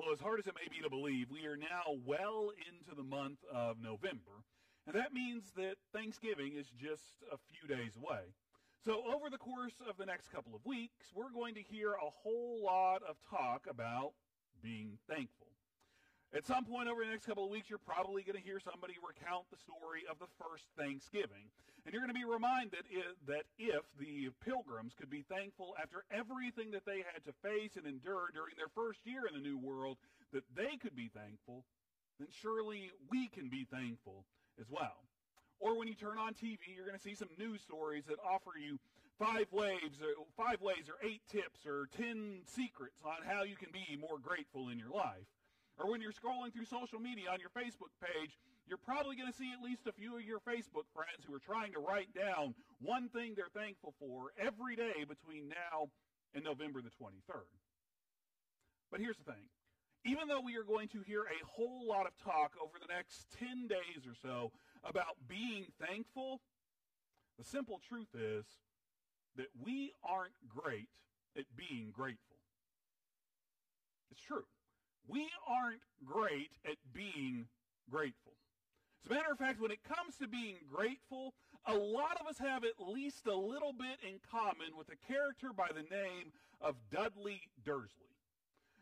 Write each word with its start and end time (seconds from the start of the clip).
Well, 0.00 0.14
as 0.14 0.20
hard 0.20 0.40
as 0.40 0.46
it 0.46 0.54
may 0.54 0.66
be 0.74 0.82
to 0.82 0.88
believe, 0.88 1.26
we 1.30 1.44
are 1.44 1.58
now 1.58 2.00
well 2.06 2.52
into 2.56 2.96
the 2.96 3.02
month 3.02 3.36
of 3.52 3.76
November, 3.82 4.32
and 4.86 4.96
that 4.96 5.12
means 5.12 5.52
that 5.58 5.76
Thanksgiving 5.92 6.54
is 6.56 6.70
just 6.70 7.20
a 7.30 7.36
few 7.36 7.68
days 7.68 7.98
away. 7.98 8.32
So, 8.82 9.02
over 9.04 9.28
the 9.28 9.36
course 9.36 9.74
of 9.86 9.98
the 9.98 10.06
next 10.06 10.32
couple 10.32 10.54
of 10.54 10.64
weeks, 10.64 11.12
we're 11.14 11.28
going 11.28 11.54
to 11.56 11.60
hear 11.60 11.92
a 11.92 12.08
whole 12.08 12.64
lot 12.64 13.02
of 13.02 13.16
talk 13.28 13.66
about 13.68 14.12
being 14.62 14.96
thankful. 15.06 15.39
At 16.30 16.46
some 16.46 16.64
point 16.64 16.88
over 16.88 17.02
the 17.02 17.10
next 17.10 17.26
couple 17.26 17.44
of 17.44 17.50
weeks, 17.50 17.68
you're 17.68 17.82
probably 17.82 18.22
going 18.22 18.38
to 18.38 18.46
hear 18.46 18.60
somebody 18.62 18.94
recount 19.02 19.50
the 19.50 19.58
story 19.58 20.06
of 20.06 20.22
the 20.22 20.30
first 20.38 20.62
Thanksgiving. 20.78 21.50
And 21.82 21.90
you're 21.90 22.02
going 22.06 22.14
to 22.14 22.18
be 22.18 22.28
reminded 22.28 22.86
that 23.26 23.50
if 23.58 23.82
the 23.98 24.30
pilgrims 24.38 24.94
could 24.94 25.10
be 25.10 25.26
thankful 25.26 25.74
after 25.82 26.04
everything 26.14 26.70
that 26.70 26.86
they 26.86 27.02
had 27.02 27.26
to 27.26 27.34
face 27.42 27.74
and 27.74 27.82
endure 27.82 28.30
during 28.30 28.54
their 28.54 28.70
first 28.70 29.02
year 29.02 29.26
in 29.26 29.34
the 29.34 29.42
New 29.42 29.58
World, 29.58 29.98
that 30.32 30.44
they 30.54 30.78
could 30.78 30.94
be 30.94 31.10
thankful, 31.10 31.64
then 32.20 32.28
surely 32.30 32.92
we 33.10 33.26
can 33.26 33.48
be 33.48 33.66
thankful 33.66 34.24
as 34.60 34.70
well. 34.70 35.02
Or 35.58 35.76
when 35.76 35.88
you 35.88 35.94
turn 35.94 36.16
on 36.16 36.34
TV, 36.34 36.62
you're 36.76 36.86
going 36.86 36.96
to 36.96 37.02
see 37.02 37.18
some 37.18 37.34
news 37.38 37.60
stories 37.60 38.04
that 38.06 38.22
offer 38.22 38.54
you 38.54 38.78
five 39.18 39.50
ways, 39.50 39.98
or 40.00 40.14
uh, 40.14 40.24
five 40.36 40.62
ways, 40.62 40.86
or 40.88 40.94
eight 41.02 41.20
tips, 41.28 41.66
or 41.66 41.88
ten 41.96 42.40
secrets 42.46 43.02
on 43.04 43.26
how 43.26 43.42
you 43.42 43.56
can 43.56 43.68
be 43.72 43.98
more 43.98 44.18
grateful 44.22 44.68
in 44.68 44.78
your 44.78 44.88
life. 44.94 45.26
Or 45.80 45.90
when 45.90 46.02
you're 46.02 46.12
scrolling 46.12 46.52
through 46.52 46.66
social 46.66 47.00
media 47.00 47.32
on 47.32 47.40
your 47.40 47.48
Facebook 47.56 47.88
page, 48.04 48.36
you're 48.68 48.78
probably 48.78 49.16
going 49.16 49.32
to 49.32 49.36
see 49.36 49.50
at 49.56 49.64
least 49.64 49.86
a 49.88 49.92
few 49.92 50.14
of 50.14 50.22
your 50.22 50.38
Facebook 50.40 50.84
friends 50.92 51.24
who 51.26 51.34
are 51.34 51.40
trying 51.40 51.72
to 51.72 51.80
write 51.80 52.12
down 52.12 52.54
one 52.82 53.08
thing 53.08 53.32
they're 53.34 53.48
thankful 53.56 53.94
for 53.98 54.28
every 54.38 54.76
day 54.76 55.08
between 55.08 55.48
now 55.48 55.88
and 56.34 56.44
November 56.44 56.82
the 56.82 56.90
23rd. 56.90 57.48
But 58.90 59.00
here's 59.00 59.16
the 59.16 59.24
thing. 59.24 59.48
Even 60.04 60.28
though 60.28 60.40
we 60.40 60.56
are 60.56 60.64
going 60.64 60.88
to 60.88 61.00
hear 61.00 61.22
a 61.22 61.46
whole 61.46 61.88
lot 61.88 62.06
of 62.06 62.12
talk 62.22 62.52
over 62.60 62.76
the 62.80 62.92
next 62.92 63.26
10 63.38 63.66
days 63.66 64.04
or 64.06 64.14
so 64.20 64.52
about 64.84 65.16
being 65.28 65.64
thankful, 65.80 66.40
the 67.38 67.44
simple 67.44 67.80
truth 67.88 68.08
is 68.14 68.44
that 69.36 69.48
we 69.64 69.92
aren't 70.04 70.36
great 70.46 70.88
at 71.38 71.44
being 71.56 71.90
grateful. 71.90 72.36
It's 74.10 74.20
true. 74.20 74.44
We 75.08 75.28
aren't 75.48 75.82
great 76.04 76.50
at 76.64 76.76
being 76.92 77.46
grateful. 77.90 78.32
As 79.04 79.10
a 79.10 79.14
matter 79.14 79.32
of 79.32 79.38
fact, 79.38 79.60
when 79.60 79.70
it 79.70 79.82
comes 79.82 80.16
to 80.16 80.28
being 80.28 80.56
grateful, 80.72 81.34
a 81.66 81.74
lot 81.74 82.20
of 82.20 82.26
us 82.26 82.38
have 82.38 82.64
at 82.64 82.78
least 82.78 83.26
a 83.26 83.34
little 83.34 83.72
bit 83.72 83.98
in 84.06 84.20
common 84.30 84.76
with 84.76 84.88
a 84.88 85.12
character 85.12 85.52
by 85.56 85.68
the 85.68 85.82
name 85.94 86.32
of 86.60 86.76
Dudley 86.90 87.40
Dursley. 87.64 88.10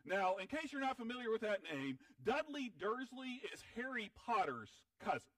Now, 0.04 0.36
in 0.36 0.46
case 0.46 0.72
you're 0.72 0.80
not 0.80 0.96
familiar 0.96 1.30
with 1.30 1.42
that 1.42 1.60
name, 1.62 1.98
Dudley 2.24 2.72
Dursley 2.80 3.42
is 3.52 3.62
Harry 3.76 4.10
Potter's 4.26 4.70
cousin. 5.04 5.36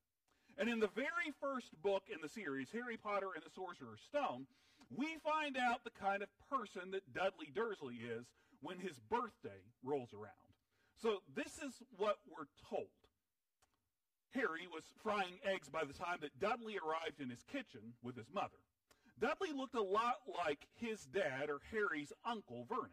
And 0.59 0.69
in 0.69 0.81
the 0.81 0.91
very 0.95 1.33
first 1.41 1.71
book 1.83 2.05
in 2.13 2.21
the 2.23 2.29
series, 2.29 2.69
Harry 2.73 2.97
Potter 2.97 3.29
and 3.35 3.45
the 3.45 3.51
Sorcerer's 3.51 4.01
Stone, 4.01 4.47
we 4.95 5.17
find 5.25 5.57
out 5.57 5.85
the 5.85 5.91
kind 5.91 6.23
of 6.23 6.29
person 6.51 6.91
that 6.93 7.15
Dudley 7.15 7.49
Dursley 7.55 7.97
is 7.97 8.27
when 8.61 8.79
his 8.79 8.99
birthday 9.09 9.63
rolls 9.83 10.13
around. 10.13 10.50
So 11.03 11.23
this 11.35 11.59
is 11.59 11.83
what 11.97 12.19
we're 12.29 12.51
told. 12.69 12.89
Harry 14.35 14.69
was 14.73 14.85
frying 15.03 15.39
eggs 15.45 15.69
by 15.69 15.85
the 15.85 15.93
time 15.93 16.19
that 16.21 16.39
Dudley 16.39 16.77
arrived 16.79 17.21
in 17.21 17.31
his 17.31 17.43
kitchen 17.51 17.95
with 18.03 18.17
his 18.17 18.31
mother. 18.33 18.61
Dudley 19.19 19.53
looked 19.53 19.75
a 19.75 19.83
lot 19.83 20.17
like 20.45 20.67
his 20.77 21.05
dad 21.07 21.51
or 21.51 21.61
Harry's 21.73 22.13
uncle 22.25 22.65
Vernon. 22.69 22.91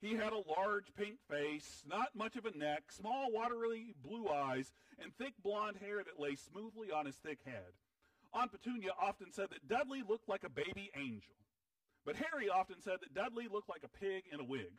He 0.00 0.14
had 0.14 0.32
a 0.32 0.60
large 0.60 0.94
pink 0.96 1.16
face, 1.30 1.82
not 1.88 2.14
much 2.14 2.36
of 2.36 2.44
a 2.44 2.56
neck, 2.56 2.90
small 2.90 3.32
watery 3.32 3.94
blue 4.02 4.28
eyes, 4.28 4.72
and 4.98 5.14
thick 5.16 5.32
blonde 5.42 5.76
hair 5.80 6.02
that 6.04 6.20
lay 6.20 6.34
smoothly 6.34 6.90
on 6.90 7.06
his 7.06 7.16
thick 7.16 7.38
head. 7.46 7.72
Aunt 8.34 8.50
Petunia 8.52 8.90
often 9.00 9.32
said 9.32 9.48
that 9.50 9.68
Dudley 9.68 10.02
looked 10.06 10.28
like 10.28 10.44
a 10.44 10.50
baby 10.50 10.90
angel. 10.96 11.36
But 12.04 12.16
Harry 12.16 12.50
often 12.50 12.82
said 12.82 12.98
that 13.00 13.14
Dudley 13.14 13.48
looked 13.50 13.68
like 13.68 13.84
a 13.84 13.98
pig 13.98 14.24
in 14.30 14.40
a 14.40 14.44
wig. 14.44 14.72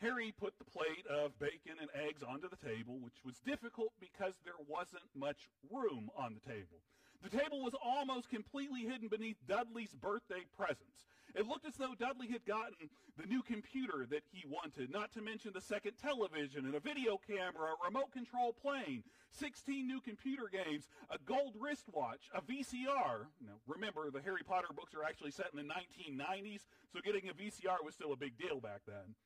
Harry 0.00 0.32
put 0.38 0.54
the 0.58 0.64
plate 0.64 1.06
of 1.10 1.38
bacon 1.40 1.74
and 1.80 1.90
eggs 1.94 2.22
onto 2.22 2.48
the 2.48 2.56
table, 2.56 2.98
which 3.00 3.24
was 3.24 3.40
difficult 3.40 3.92
because 3.98 4.34
there 4.44 4.58
wasn't 4.68 5.02
much 5.14 5.48
room 5.70 6.08
on 6.16 6.34
the 6.34 6.50
table. 6.50 6.78
The 7.20 7.36
table 7.36 7.64
was 7.64 7.74
almost 7.82 8.30
completely 8.30 8.82
hidden 8.82 9.08
beneath 9.08 9.38
Dudley's 9.48 9.92
birthday 9.92 10.46
presents. 10.56 11.06
It 11.34 11.48
looked 11.48 11.66
as 11.66 11.74
though 11.74 11.94
Dudley 11.98 12.28
had 12.28 12.46
gotten 12.46 12.88
the 13.16 13.26
new 13.26 13.42
computer 13.42 14.06
that 14.08 14.22
he 14.30 14.44
wanted, 14.46 14.92
not 14.92 15.12
to 15.14 15.20
mention 15.20 15.50
the 15.52 15.60
second 15.60 15.94
television 16.00 16.64
and 16.64 16.76
a 16.76 16.80
video 16.80 17.18
camera, 17.26 17.74
a 17.74 17.84
remote 17.84 18.12
control 18.12 18.52
plane, 18.52 19.02
16 19.32 19.84
new 19.84 20.00
computer 20.00 20.48
games, 20.50 20.86
a 21.10 21.18
gold 21.26 21.54
wristwatch, 21.58 22.30
a 22.32 22.40
VCR. 22.40 23.26
Now, 23.42 23.58
remember, 23.66 24.12
the 24.12 24.22
Harry 24.22 24.42
Potter 24.46 24.68
books 24.74 24.94
are 24.94 25.02
actually 25.02 25.32
set 25.32 25.48
in 25.52 25.58
the 25.58 25.74
1990s, 25.74 26.66
so 26.92 27.00
getting 27.04 27.28
a 27.28 27.34
VCR 27.34 27.84
was 27.84 27.94
still 27.94 28.12
a 28.12 28.16
big 28.16 28.38
deal 28.38 28.60
back 28.60 28.82
then 28.86 29.16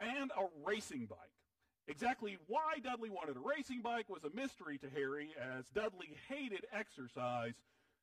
and 0.00 0.30
a 0.30 0.46
racing 0.64 1.06
bike. 1.06 1.18
Exactly 1.86 2.36
why 2.46 2.78
Dudley 2.82 3.08
wanted 3.08 3.36
a 3.36 3.40
racing 3.40 3.80
bike 3.80 4.08
was 4.08 4.24
a 4.24 4.36
mystery 4.36 4.78
to 4.78 4.90
Harry, 4.90 5.30
as 5.40 5.64
Dudley 5.74 6.10
hated 6.28 6.66
exercise, 6.72 7.54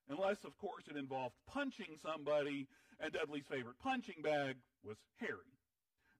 unless, 0.09 0.43
of 0.43 0.57
course, 0.57 0.85
it 0.89 0.97
involved 0.97 1.35
punching 1.47 1.97
somebody, 2.01 2.67
and 2.99 3.13
Dudley's 3.13 3.45
favorite 3.45 3.79
punching 3.83 4.23
bag 4.23 4.55
was 4.83 4.97
Harry. 5.19 5.53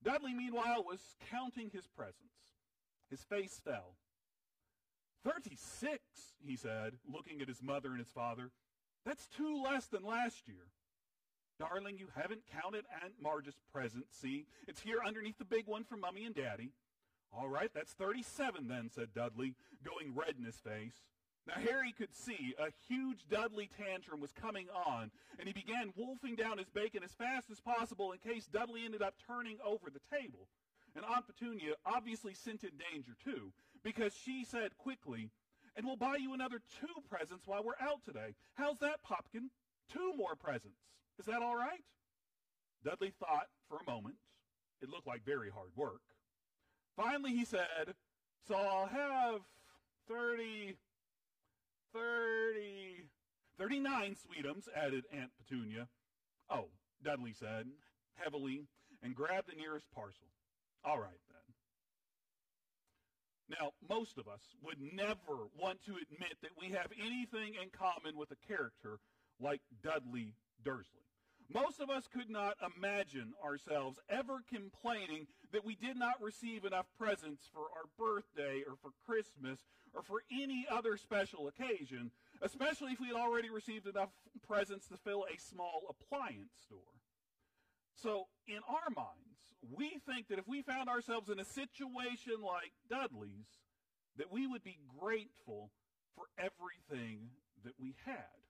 Dudley, 0.04 0.34
meanwhile, 0.34 0.84
was 0.84 1.00
counting 1.32 1.72
his 1.74 1.88
presents. 1.88 2.20
His 3.10 3.22
face 3.22 3.60
fell. 3.64 3.96
Thirty-six, 5.24 6.02
he 6.46 6.56
said, 6.56 6.94
looking 7.12 7.42
at 7.42 7.48
his 7.48 7.64
mother 7.64 7.90
and 7.90 8.00
his 8.00 8.12
father. 8.12 8.52
That's 9.06 9.28
two 9.28 9.62
less 9.64 9.88
than 9.88 10.04
last 10.04 10.48
year. 10.48 10.68
Darling, 11.60 11.98
you 11.98 12.08
haven't 12.16 12.42
counted 12.52 12.86
Aunt 13.02 13.14
Marge's 13.22 13.56
present, 13.72 14.06
see? 14.12 14.46
It's 14.68 14.82
here 14.82 15.00
underneath 15.06 15.38
the 15.38 15.46
big 15.46 15.68
one 15.68 15.84
for 15.84 15.96
Mummy 15.96 16.26
and 16.26 16.36
Daddy. 16.36 16.72
All 17.32 17.48
right, 17.48 17.72
that's 17.74 17.94
37 17.94 18.68
then, 18.68 18.90
said 18.94 19.14
Dudley, 19.14 19.56
going 19.84 20.14
red 20.14 20.36
in 20.38 20.44
his 20.44 20.58
face. 20.58 20.96
Now 21.48 21.54
Harry 21.56 21.94
could 21.94 22.14
see 22.14 22.56
a 22.58 22.72
huge 22.88 23.28
Dudley 23.30 23.70
tantrum 23.78 24.20
was 24.20 24.32
coming 24.32 24.68
on, 24.86 25.12
and 25.38 25.48
he 25.48 25.54
began 25.54 25.94
wolfing 25.96 26.36
down 26.36 26.58
his 26.58 26.70
bacon 26.70 27.04
as 27.04 27.14
fast 27.14 27.50
as 27.52 27.60
possible 27.62 28.12
in 28.12 28.20
case 28.20 28.48
Dudley 28.48 28.84
ended 28.84 29.02
up 29.02 29.16
turning 29.28 29.58
over 29.64 29.90
the 29.90 30.16
table. 30.16 30.48
And 30.96 31.06
Aunt 31.06 31.28
Petunia 31.28 31.74
obviously 31.86 32.34
scented 32.34 32.72
danger 32.92 33.16
too, 33.24 33.52
because 33.84 34.14
she 34.14 34.44
said 34.44 34.78
quickly, 34.78 35.30
and 35.76 35.86
we'll 35.86 35.98
buy 35.98 36.16
you 36.16 36.34
another 36.34 36.60
two 36.80 37.02
presents 37.10 37.46
while 37.46 37.64
we're 37.64 37.80
out 37.86 38.04
today. 38.04 38.34
How's 38.56 38.80
that, 38.80 39.04
Popkin? 39.06 39.50
Two 39.92 40.14
more 40.16 40.36
presents. 40.36 40.80
Is 41.20 41.26
that 41.26 41.42
all 41.42 41.56
right? 41.56 41.84
Dudley 42.84 43.14
thought 43.20 43.48
for 43.70 43.78
a 43.78 43.90
moment. 43.90 44.16
It 44.82 44.90
looked 44.90 45.08
like 45.08 45.26
very 45.26 45.50
hard 45.50 45.70
work. 45.76 46.02
Finally, 46.96 47.32
he 47.32 47.46
said, 47.46 47.96
So 48.48 48.56
I'll 48.56 48.88
have 48.88 49.42
30, 50.08 50.78
30, 51.94 53.10
39 53.58 54.16
sweetums, 54.16 54.68
added 54.76 55.06
Aunt 55.12 55.32
Petunia. 55.38 55.88
Oh, 56.50 56.68
Dudley 57.04 57.34
said, 57.34 57.68
heavily, 58.16 58.64
and 59.02 59.16
grabbed 59.16 59.50
the 59.50 59.56
nearest 59.56 59.88
parcel. 59.94 60.28
All 60.84 61.00
right, 61.00 61.20
then. 61.30 61.46
Now, 63.60 63.72
most 63.90 64.18
of 64.18 64.28
us 64.28 64.42
would 64.64 64.78
never 64.94 65.48
want 65.58 65.84
to 65.86 65.92
admit 65.92 66.38
that 66.42 66.52
we 66.60 66.70
have 66.70 66.92
anything 67.00 67.56
in 67.62 67.70
common 67.70 68.18
with 68.18 68.32
a 68.32 68.48
character 68.48 69.00
like 69.40 69.62
Dudley 69.84 70.34
Dursley. 70.66 71.06
Most 71.54 71.80
of 71.80 71.92
us 71.92 72.08
could 72.12 72.30
not 72.30 72.58
imagine 72.76 73.34
ourselves 73.44 74.00
ever 74.10 74.40
complaining 74.52 75.28
that 75.54 75.64
we 75.64 75.76
did 75.76 75.96
not 75.96 76.22
receive 76.22 76.66
enough 76.66 76.88
presents 76.98 77.48
for 77.54 77.62
our 77.62 77.86
birthday 78.00 78.64
or 78.68 78.76
for 78.82 78.90
Christmas 79.06 79.60
or 79.94 80.02
for 80.02 80.24
any 80.32 80.66
other 80.70 80.98
special 80.98 81.48
occasion, 81.48 82.10
especially 82.42 82.94
if 82.94 83.00
we 83.00 83.08
had 83.08 83.16
already 83.16 83.50
received 83.50 83.86
enough 83.86 84.10
presents 84.46 84.88
to 84.88 84.98
fill 84.98 85.26
a 85.32 85.40
small 85.40 85.84
appliance 85.88 86.52
store. 86.66 86.80
So, 87.94 88.26
in 88.48 88.60
our 88.68 88.90
minds, 88.96 89.36
we 89.72 90.02
think 90.06 90.28
that 90.28 90.40
if 90.40 90.48
we 90.48 90.64
found 90.64 90.90
ourselves 90.90 91.30
in 91.30 91.40
a 91.40 91.46
situation 91.46 92.42
like 92.44 92.74
Dudley's, 92.90 93.48
that 94.18 94.32
we 94.32 94.48
would 94.48 94.64
be 94.64 94.80
grateful 95.00 95.72
for 96.16 96.26
everything 96.38 97.30
that 97.64 97.74
we 97.80 97.96
had. 98.06 98.45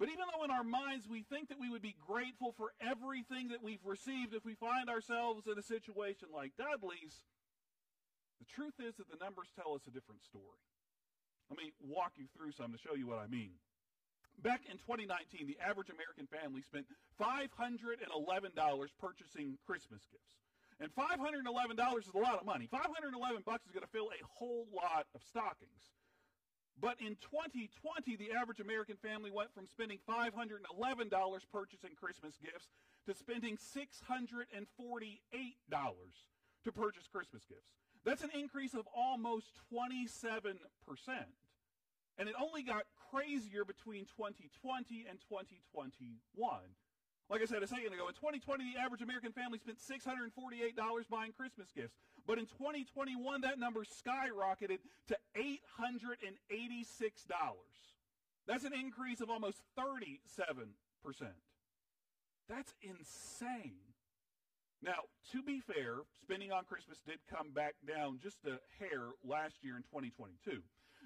But 0.00 0.08
even 0.08 0.24
though 0.32 0.48
in 0.48 0.50
our 0.50 0.64
minds 0.64 1.04
we 1.04 1.28
think 1.28 1.52
that 1.52 1.60
we 1.60 1.68
would 1.68 1.84
be 1.84 1.94
grateful 2.08 2.56
for 2.56 2.72
everything 2.80 3.52
that 3.52 3.62
we've 3.62 3.84
received 3.84 4.32
if 4.32 4.48
we 4.48 4.56
find 4.56 4.88
ourselves 4.88 5.44
in 5.44 5.60
a 5.60 5.62
situation 5.62 6.32
like 6.32 6.56
Dudley's, 6.56 7.20
the 8.40 8.48
truth 8.48 8.80
is 8.80 8.96
that 8.96 9.12
the 9.12 9.20
numbers 9.20 9.52
tell 9.52 9.76
us 9.76 9.84
a 9.84 9.92
different 9.92 10.24
story. 10.24 10.64
Let 11.52 11.60
me 11.60 11.76
walk 11.84 12.16
you 12.16 12.32
through 12.32 12.56
some 12.56 12.72
to 12.72 12.80
show 12.80 12.96
you 12.96 13.12
what 13.12 13.20
I 13.20 13.28
mean. 13.28 13.60
Back 14.40 14.64
in 14.72 14.80
2019, 14.80 15.44
the 15.44 15.60
average 15.60 15.92
American 15.92 16.24
family 16.32 16.64
spent 16.64 16.88
$511 17.20 18.00
purchasing 18.96 19.60
Christmas 19.68 20.00
gifts. 20.08 20.40
And 20.80 20.88
$511 20.96 21.44
is 22.00 22.08
a 22.16 22.24
lot 22.24 22.40
of 22.40 22.48
money. 22.48 22.64
511 22.72 23.44
bucks 23.44 23.68
is 23.68 23.72
going 23.76 23.84
to 23.84 23.92
fill 23.92 24.08
a 24.08 24.24
whole 24.24 24.64
lot 24.72 25.04
of 25.12 25.20
stockings. 25.28 25.92
But 26.78 27.00
in 27.00 27.16
2020, 27.16 28.16
the 28.16 28.32
average 28.32 28.60
American 28.60 28.96
family 28.96 29.30
went 29.30 29.52
from 29.54 29.66
spending 29.66 29.98
$511 30.08 30.60
purchasing 31.52 31.90
Christmas 31.98 32.36
gifts 32.42 32.68
to 33.06 33.14
spending 33.14 33.56
$648 33.56 34.36
to 36.64 36.72
purchase 36.72 37.06
Christmas 37.10 37.44
gifts. 37.44 37.72
That's 38.04 38.22
an 38.22 38.30
increase 38.32 38.74
of 38.74 38.86
almost 38.96 39.52
27%. 39.72 40.56
And 42.18 42.28
it 42.28 42.34
only 42.40 42.62
got 42.62 42.84
crazier 43.10 43.64
between 43.64 44.04
2020 44.16 45.06
and 45.08 45.18
2021. 45.28 46.60
Like 47.30 47.42
I 47.42 47.44
said 47.44 47.62
a 47.62 47.66
second 47.68 47.94
ago, 47.94 48.08
in 48.08 48.14
2020, 48.14 48.74
the 48.74 48.80
average 48.80 49.02
American 49.02 49.30
family 49.30 49.58
spent 49.58 49.78
$648 49.78 50.34
buying 51.08 51.30
Christmas 51.30 51.68
gifts. 51.70 51.94
But 52.26 52.38
in 52.38 52.46
2021, 52.46 53.42
that 53.42 53.56
number 53.56 53.84
skyrocketed 53.84 54.78
to 55.08 55.16
$886. 55.38 55.54
That's 58.48 58.64
an 58.64 58.72
increase 58.74 59.20
of 59.20 59.30
almost 59.30 59.62
37%. 59.78 60.66
That's 62.48 62.74
insane. 62.82 63.78
Now, 64.82 65.06
to 65.30 65.42
be 65.42 65.60
fair, 65.60 65.98
spending 66.22 66.50
on 66.50 66.64
Christmas 66.64 66.98
did 67.06 67.20
come 67.32 67.52
back 67.52 67.74
down 67.86 68.18
just 68.20 68.38
a 68.44 68.58
hair 68.82 69.10
last 69.24 69.62
year 69.62 69.76
in 69.76 69.82
2022. 69.82 70.62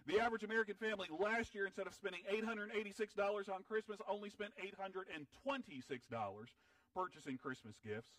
The 0.06 0.20
average 0.20 0.42
American 0.44 0.74
family 0.74 1.08
last 1.18 1.54
year, 1.54 1.64
instead 1.64 1.86
of 1.86 1.94
spending 1.94 2.20
$886 2.30 3.48
on 3.48 3.62
Christmas, 3.66 3.98
only 4.08 4.28
spent 4.28 4.52
$826 4.60 6.46
purchasing 6.94 7.38
Christmas 7.38 7.76
gifts. 7.84 8.10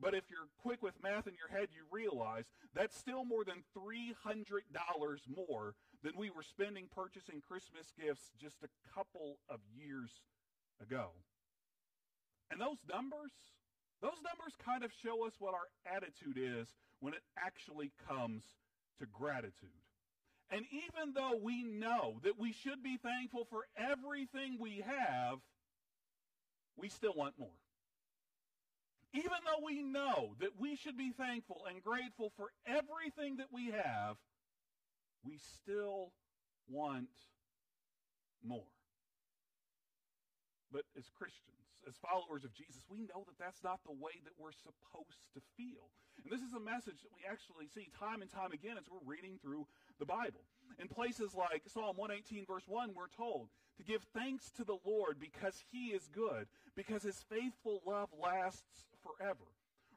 But 0.00 0.14
if 0.14 0.24
you're 0.30 0.48
quick 0.62 0.82
with 0.82 0.94
math 1.02 1.26
in 1.26 1.34
your 1.34 1.50
head, 1.50 1.68
you 1.72 1.82
realize 1.90 2.44
that's 2.74 2.96
still 2.96 3.24
more 3.24 3.44
than 3.44 3.64
$300 3.76 4.14
more 5.36 5.74
than 6.02 6.12
we 6.16 6.30
were 6.30 6.42
spending 6.42 6.86
purchasing 6.94 7.42
Christmas 7.46 7.92
gifts 8.00 8.30
just 8.40 8.62
a 8.62 8.68
couple 8.94 9.38
of 9.50 9.58
years 9.76 10.10
ago. 10.80 11.10
And 12.50 12.60
those 12.60 12.78
numbers, 12.88 13.32
those 14.00 14.22
numbers 14.24 14.54
kind 14.64 14.84
of 14.84 14.92
show 15.02 15.26
us 15.26 15.34
what 15.40 15.52
our 15.52 15.68
attitude 15.84 16.38
is 16.38 16.68
when 17.00 17.12
it 17.12 17.22
actually 17.36 17.90
comes 18.08 18.44
to 19.00 19.06
gratitude. 19.06 19.82
And 20.50 20.64
even 20.70 21.12
though 21.14 21.38
we 21.42 21.62
know 21.62 22.20
that 22.24 22.38
we 22.38 22.52
should 22.52 22.82
be 22.82 22.96
thankful 22.96 23.46
for 23.50 23.66
everything 23.76 24.56
we 24.58 24.82
have, 24.86 25.38
we 26.76 26.88
still 26.88 27.12
want 27.14 27.38
more. 27.38 27.48
Even 29.12 29.38
though 29.44 29.64
we 29.64 29.82
know 29.82 30.34
that 30.40 30.58
we 30.58 30.76
should 30.76 30.96
be 30.96 31.12
thankful 31.12 31.62
and 31.68 31.82
grateful 31.82 32.32
for 32.36 32.48
everything 32.66 33.36
that 33.38 33.48
we 33.52 33.70
have, 33.70 34.16
we 35.24 35.38
still 35.38 36.12
want 36.68 37.08
more. 38.44 38.72
But 40.70 40.84
as 40.96 41.08
Christians, 41.16 41.64
as 41.88 41.96
followers 41.96 42.44
of 42.44 42.52
Jesus, 42.52 42.84
we 42.88 43.00
know 43.08 43.24
that 43.24 43.40
that's 43.40 43.64
not 43.64 43.80
the 43.84 43.96
way 43.96 44.20
that 44.24 44.36
we're 44.36 44.52
supposed 44.52 45.24
to 45.32 45.40
feel. 45.56 45.88
And 46.20 46.28
this 46.28 46.44
is 46.44 46.52
a 46.52 46.60
message 46.60 47.00
that 47.00 47.14
we 47.16 47.24
actually 47.24 47.72
see 47.72 47.88
time 47.96 48.20
and 48.20 48.28
time 48.28 48.52
again 48.52 48.76
as 48.76 48.84
we're 48.90 49.04
reading 49.08 49.40
through 49.40 49.64
the 49.98 50.06
Bible. 50.06 50.44
In 50.80 50.88
places 50.88 51.34
like 51.34 51.62
Psalm 51.66 51.96
118, 51.96 52.46
verse 52.46 52.62
1, 52.68 52.92
we're 52.94 53.08
told 53.16 53.48
to 53.76 53.82
give 53.82 54.02
thanks 54.14 54.50
to 54.52 54.64
the 54.64 54.78
Lord 54.84 55.18
because 55.20 55.62
he 55.72 55.88
is 55.88 56.08
good, 56.14 56.46
because 56.76 57.02
his 57.02 57.24
faithful 57.28 57.80
love 57.86 58.08
lasts 58.22 58.86
forever. 59.02 59.46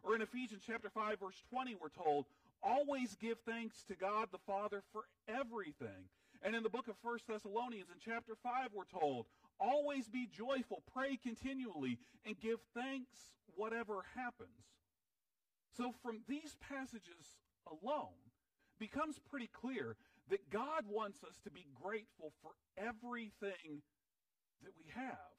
Or 0.03 0.15
in 0.15 0.21
Ephesians 0.21 0.63
chapter 0.65 0.89
5, 0.89 1.19
verse 1.19 1.43
20, 1.49 1.75
we're 1.75 1.89
told, 1.89 2.25
always 2.63 3.15
give 3.15 3.37
thanks 3.45 3.83
to 3.83 3.95
God 3.95 4.29
the 4.31 4.39
Father 4.39 4.81
for 4.91 5.03
everything. 5.27 6.09
And 6.41 6.55
in 6.55 6.63
the 6.63 6.69
book 6.69 6.87
of 6.87 6.95
1 7.03 7.19
Thessalonians, 7.27 7.89
in 7.89 7.99
chapter 8.03 8.33
5, 8.41 8.69
we're 8.73 8.99
told, 8.99 9.27
always 9.59 10.07
be 10.09 10.27
joyful, 10.35 10.81
pray 10.91 11.17
continually, 11.21 11.99
and 12.25 12.39
give 12.39 12.59
thanks 12.73 13.33
whatever 13.55 14.03
happens. 14.15 14.49
So 15.77 15.93
from 16.01 16.21
these 16.27 16.55
passages 16.59 17.37
alone, 17.69 18.17
becomes 18.81 19.21
pretty 19.29 19.47
clear 19.53 19.95
that 20.33 20.49
God 20.49 20.89
wants 20.89 21.21
us 21.23 21.37
to 21.43 21.51
be 21.51 21.67
grateful 21.77 22.33
for 22.41 22.57
everything 22.75 23.85
that 24.65 24.73
we 24.73 24.89
have. 24.89 25.29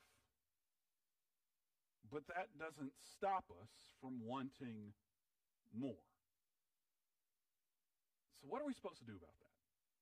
But 2.06 2.22
that 2.30 2.54
doesn't 2.54 2.92
stop 3.18 3.44
us 3.50 3.72
from 4.00 4.22
wanting 4.22 4.94
more. 5.74 6.06
So, 8.38 8.46
what 8.46 8.62
are 8.62 8.66
we 8.66 8.74
supposed 8.74 8.98
to 8.98 9.04
do 9.04 9.18
about 9.18 9.34
that? 9.34 9.54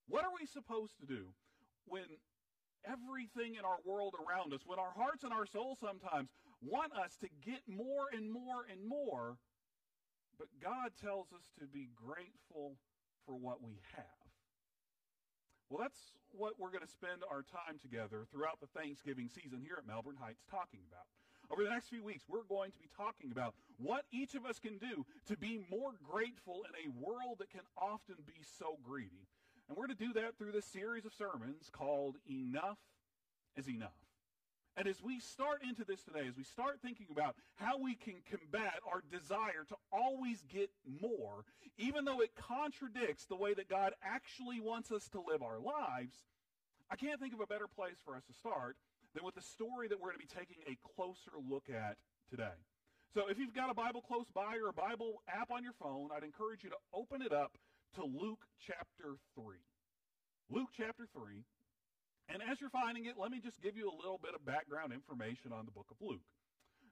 What 0.07 0.25
are 0.25 0.35
we 0.37 0.45
supposed 0.45 1.01
to 1.01 1.07
do 1.07 1.33
when 1.87 2.05
everything 2.85 3.55
in 3.57 3.65
our 3.65 3.81
world 3.85 4.17
around 4.21 4.53
us, 4.53 4.61
when 4.67 4.79
our 4.79 4.93
hearts 4.97 5.25
and 5.25 5.33
our 5.33 5.47
souls 5.47 5.79
sometimes 5.81 6.29
want 6.61 6.93
us 6.93 7.17
to 7.21 7.29
get 7.41 7.63
more 7.69 8.13
and 8.13 8.31
more 8.31 8.69
and 8.69 8.85
more, 8.85 9.37
but 10.37 10.49
God 10.61 10.93
tells 11.01 11.33
us 11.33 11.45
to 11.61 11.67
be 11.67 11.89
grateful 11.95 12.77
for 13.27 13.35
what 13.35 13.63
we 13.63 13.81
have? 13.97 14.21
Well, 15.69 15.81
that's 15.81 16.13
what 16.33 16.59
we're 16.59 16.71
going 16.75 16.85
to 16.85 16.91
spend 16.91 17.23
our 17.31 17.43
time 17.43 17.79
together 17.79 18.27
throughout 18.31 18.59
the 18.61 18.67
Thanksgiving 18.79 19.29
season 19.29 19.61
here 19.63 19.77
at 19.79 19.87
Melbourne 19.87 20.19
Heights 20.19 20.43
talking 20.51 20.81
about. 20.91 21.07
Over 21.51 21.65
the 21.65 21.71
next 21.71 21.89
few 21.89 22.03
weeks, 22.03 22.25
we're 22.29 22.47
going 22.49 22.71
to 22.73 22.79
be 22.79 22.89
talking 22.97 23.33
about 23.33 23.55
what 23.79 24.05
each 24.13 24.35
of 24.35 24.47
us 24.47 24.59
can 24.59 24.79
do 24.79 25.07
to 25.27 25.37
be 25.37 25.61
more 25.71 25.93
grateful 26.03 26.63
in 26.67 26.75
a 26.79 26.95
world 26.95 27.39
that 27.39 27.51
can 27.51 27.67
often 27.77 28.17
be 28.27 28.43
so 28.59 28.79
greedy. 28.83 29.27
And 29.69 29.77
we're 29.77 29.87
going 29.87 29.97
to 29.97 30.05
do 30.07 30.13
that 30.15 30.39
through 30.39 30.53
this 30.53 30.67
series 30.67 31.05
of 31.05 31.13
sermons 31.15 31.71
called 31.71 32.17
Enough 32.29 32.79
is 33.57 33.69
Enough. 33.69 34.10
And 34.77 34.87
as 34.87 35.03
we 35.03 35.21
start 35.21 35.63
into 35.63 35.85
this 35.85 36.03
today, 36.03 36.27
as 36.29 36.37
we 36.37 36.45
start 36.45 36.79
thinking 36.81 37.07
about 37.11 37.35
how 37.57 37.79
we 37.79 37.95
can 37.95 38.15
combat 38.31 38.81
our 38.91 39.03
desire 39.11 39.65
to 39.69 39.77
always 39.93 40.43
get 40.49 40.71
more, 41.01 41.45
even 41.77 42.05
though 42.05 42.21
it 42.21 42.31
contradicts 42.37 43.27
the 43.27 43.37
way 43.37 43.53
that 43.55 43.69
God 43.69 43.93
actually 44.03 44.61
wants 44.61 44.91
us 44.93 45.09
to 45.09 45.21
live 45.21 45.43
our 45.43 45.59
lives, 45.59 46.17
I 46.91 46.97
can't 46.97 47.21
think 47.21 47.35
of 47.35 47.41
a 47.41 47.47
better 47.47 47.67
place 47.67 47.99
for 48.05 48.17
us 48.17 48.25
to 48.25 48.33
start 48.33 48.77
than 49.15 49.25
with 49.25 49.35
the 49.35 49.43
story 49.43 49.89
that 49.89 50.01
we're 50.01 50.13
going 50.13 50.21
to 50.21 50.27
be 50.27 50.39
taking 50.39 50.63
a 50.67 50.79
closer 50.95 51.33
look 51.49 51.69
at 51.69 51.97
today. 52.31 52.59
So 53.13 53.27
if 53.29 53.39
you've 53.39 53.55
got 53.55 53.71
a 53.71 53.75
Bible 53.75 54.03
close 54.03 54.27
by 54.33 54.57
or 54.63 54.69
a 54.69 54.73
Bible 54.73 55.23
app 55.29 55.51
on 55.51 55.65
your 55.65 55.73
phone, 55.73 56.11
I'd 56.15 56.23
encourage 56.23 56.63
you 56.63 56.71
to 56.71 56.79
open 56.95 57.23
it 57.23 57.33
up 57.33 57.59
to 57.97 58.05
Luke 58.05 58.47
chapter 58.65 59.19
3. 59.35 59.57
Luke 60.49 60.71
chapter 60.77 61.07
3, 61.13 61.43
and 62.33 62.43
as 62.43 62.61
you're 62.61 62.71
finding 62.71 63.07
it, 63.07 63.15
let 63.19 63.31
me 63.31 63.41
just 63.41 63.61
give 63.61 63.77
you 63.77 63.91
a 63.91 63.97
little 63.97 64.21
bit 64.23 64.35
of 64.35 64.45
background 64.45 64.93
information 64.93 65.53
on 65.53 65.67
the 65.67 65.73
book 65.73 65.87
of 65.91 65.97
Luke. 66.01 66.25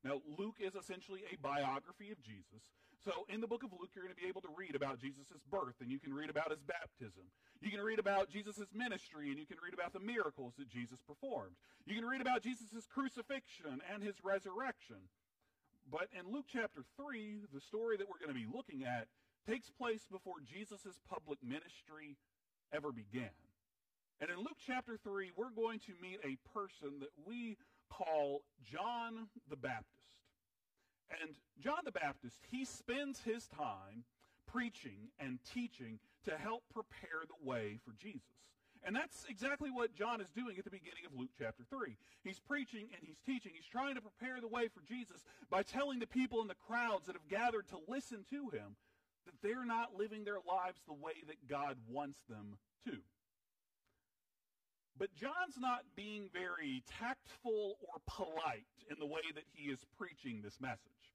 Now, 0.04 0.22
Luke 0.38 0.56
is 0.60 0.74
essentially 0.74 1.22
a 1.32 1.36
biography 1.38 2.10
of 2.10 2.22
Jesus. 2.22 2.62
So 3.04 3.26
in 3.28 3.40
the 3.40 3.46
book 3.46 3.62
of 3.62 3.70
Luke, 3.72 3.90
you're 3.94 4.04
going 4.04 4.14
to 4.14 4.20
be 4.20 4.28
able 4.28 4.42
to 4.42 4.54
read 4.56 4.74
about 4.74 4.98
Jesus' 4.98 5.30
birth, 5.50 5.78
and 5.80 5.90
you 5.90 5.98
can 5.98 6.12
read 6.12 6.30
about 6.30 6.50
his 6.50 6.62
baptism. 6.62 7.30
You 7.60 7.70
can 7.70 7.80
read 7.80 7.98
about 7.98 8.30
Jesus' 8.30 8.74
ministry, 8.74 9.30
and 9.30 9.38
you 9.38 9.46
can 9.46 9.58
read 9.62 9.74
about 9.74 9.92
the 9.92 10.02
miracles 10.02 10.54
that 10.58 10.68
Jesus 10.68 10.98
performed. 11.06 11.54
You 11.86 11.94
can 11.94 12.04
read 12.04 12.20
about 12.20 12.42
Jesus' 12.42 12.86
crucifixion 12.92 13.80
and 13.92 14.02
his 14.02 14.16
resurrection. 14.22 15.08
But 15.90 16.08
in 16.12 16.32
Luke 16.32 16.46
chapter 16.52 16.82
3, 16.96 17.46
the 17.52 17.60
story 17.60 17.96
that 17.96 18.08
we're 18.08 18.18
going 18.18 18.34
to 18.34 18.38
be 18.38 18.50
looking 18.52 18.84
at 18.84 19.06
takes 19.46 19.70
place 19.70 20.04
before 20.10 20.42
Jesus' 20.44 21.00
public 21.08 21.38
ministry 21.42 22.18
ever 22.72 22.92
began. 22.92 23.30
And 24.20 24.30
in 24.30 24.38
Luke 24.38 24.58
chapter 24.66 24.96
3, 24.96 25.30
we're 25.36 25.50
going 25.50 25.78
to 25.80 25.92
meet 26.02 26.18
a 26.24 26.36
person 26.52 26.98
that 27.00 27.10
we 27.24 27.56
call 27.88 28.42
John 28.64 29.28
the 29.48 29.56
Baptist. 29.56 29.94
And 31.22 31.36
John 31.60 31.78
the 31.84 31.92
Baptist, 31.92 32.36
he 32.50 32.64
spends 32.64 33.20
his 33.20 33.46
time 33.46 34.04
preaching 34.46 35.10
and 35.20 35.38
teaching 35.44 35.98
to 36.24 36.36
help 36.36 36.64
prepare 36.72 37.22
the 37.26 37.48
way 37.48 37.78
for 37.84 37.92
Jesus. 37.92 38.22
And 38.84 38.94
that's 38.94 39.24
exactly 39.28 39.70
what 39.70 39.94
John 39.94 40.20
is 40.20 40.30
doing 40.30 40.56
at 40.58 40.64
the 40.64 40.70
beginning 40.70 41.04
of 41.06 41.18
Luke 41.18 41.30
chapter 41.38 41.64
3. 41.68 41.96
He's 42.22 42.38
preaching 42.38 42.88
and 42.94 43.02
he's 43.02 43.18
teaching. 43.26 43.52
He's 43.54 43.66
trying 43.70 43.94
to 43.96 44.00
prepare 44.00 44.40
the 44.40 44.48
way 44.48 44.68
for 44.68 44.82
Jesus 44.86 45.24
by 45.50 45.62
telling 45.62 45.98
the 45.98 46.06
people 46.06 46.40
in 46.42 46.48
the 46.48 46.54
crowds 46.66 47.06
that 47.06 47.16
have 47.16 47.28
gathered 47.28 47.68
to 47.68 47.78
listen 47.88 48.24
to 48.30 48.50
him 48.50 48.76
that 49.26 49.34
they're 49.42 49.64
not 49.64 49.94
living 49.98 50.24
their 50.24 50.38
lives 50.46 50.80
the 50.86 50.94
way 50.94 51.14
that 51.26 51.48
God 51.48 51.76
wants 51.88 52.20
them 52.28 52.56
to. 52.86 52.98
But 54.98 55.14
John's 55.14 55.58
not 55.58 55.84
being 55.94 56.28
very 56.32 56.82
tactful 56.98 57.78
or 57.80 58.00
polite 58.06 58.66
in 58.90 58.96
the 58.98 59.06
way 59.06 59.22
that 59.34 59.44
he 59.54 59.70
is 59.70 59.78
preaching 59.96 60.40
this 60.42 60.60
message. 60.60 61.14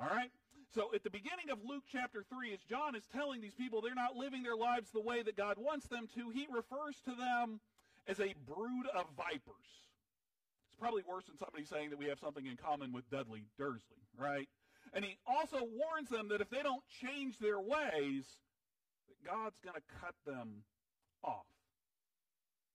All 0.00 0.08
right? 0.08 0.30
So 0.74 0.90
at 0.94 1.02
the 1.02 1.10
beginning 1.10 1.50
of 1.50 1.58
Luke 1.64 1.84
chapter 1.90 2.22
3, 2.28 2.52
as 2.52 2.60
John 2.68 2.94
is 2.94 3.04
telling 3.12 3.40
these 3.40 3.54
people 3.54 3.80
they're 3.80 3.94
not 3.94 4.14
living 4.14 4.42
their 4.42 4.56
lives 4.56 4.90
the 4.90 5.00
way 5.00 5.22
that 5.22 5.36
God 5.36 5.56
wants 5.58 5.86
them 5.88 6.06
to, 6.14 6.30
he 6.30 6.46
refers 6.50 6.96
to 7.04 7.14
them 7.14 7.60
as 8.06 8.20
a 8.20 8.34
brood 8.46 8.86
of 8.94 9.06
vipers. 9.16 9.70
It's 10.68 10.78
probably 10.78 11.02
worse 11.08 11.24
than 11.26 11.38
somebody 11.38 11.64
saying 11.64 11.90
that 11.90 11.98
we 11.98 12.06
have 12.06 12.18
something 12.18 12.46
in 12.46 12.56
common 12.56 12.92
with 12.92 13.08
Dudley 13.10 13.44
Dursley, 13.58 14.04
right? 14.18 14.48
And 14.92 15.04
he 15.04 15.16
also 15.26 15.58
warns 15.58 16.08
them 16.10 16.28
that 16.28 16.40
if 16.40 16.50
they 16.50 16.62
don't 16.62 16.82
change 17.02 17.38
their 17.38 17.58
ways, 17.58 18.26
that 19.08 19.24
God's 19.24 19.58
going 19.64 19.76
to 19.76 19.82
cut 20.00 20.14
them 20.26 20.62
off. 21.24 21.46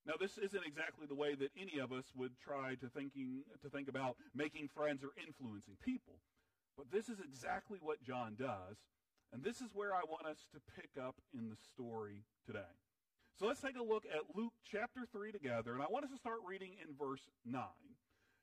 Now, 0.05 0.13
this 0.19 0.37
isn't 0.37 0.65
exactly 0.65 1.05
the 1.05 1.15
way 1.15 1.35
that 1.35 1.51
any 1.59 1.79
of 1.79 1.91
us 1.91 2.05
would 2.15 2.31
try 2.39 2.75
to 2.75 2.89
thinking 2.89 3.43
to 3.61 3.69
think 3.69 3.87
about 3.87 4.17
making 4.33 4.69
friends 4.73 5.03
or 5.03 5.13
influencing 5.15 5.77
people. 5.83 6.17
But 6.75 6.91
this 6.91 7.07
is 7.09 7.19
exactly 7.19 7.77
what 7.81 8.01
John 8.01 8.35
does, 8.39 8.77
and 9.31 9.43
this 9.43 9.61
is 9.61 9.69
where 9.73 9.93
I 9.93 10.01
want 10.09 10.25
us 10.25 10.45
to 10.53 10.59
pick 10.75 10.91
up 10.97 11.15
in 11.33 11.49
the 11.49 11.57
story 11.73 12.25
today. 12.45 12.73
So 13.37 13.45
let's 13.45 13.61
take 13.61 13.77
a 13.77 13.83
look 13.83 14.03
at 14.05 14.35
Luke 14.35 14.53
chapter 14.65 15.01
3 15.11 15.31
together, 15.31 15.73
and 15.73 15.83
I 15.83 15.87
want 15.89 16.05
us 16.05 16.11
to 16.11 16.17
start 16.17 16.39
reading 16.47 16.73
in 16.81 16.95
verse 16.97 17.29
9. 17.45 17.63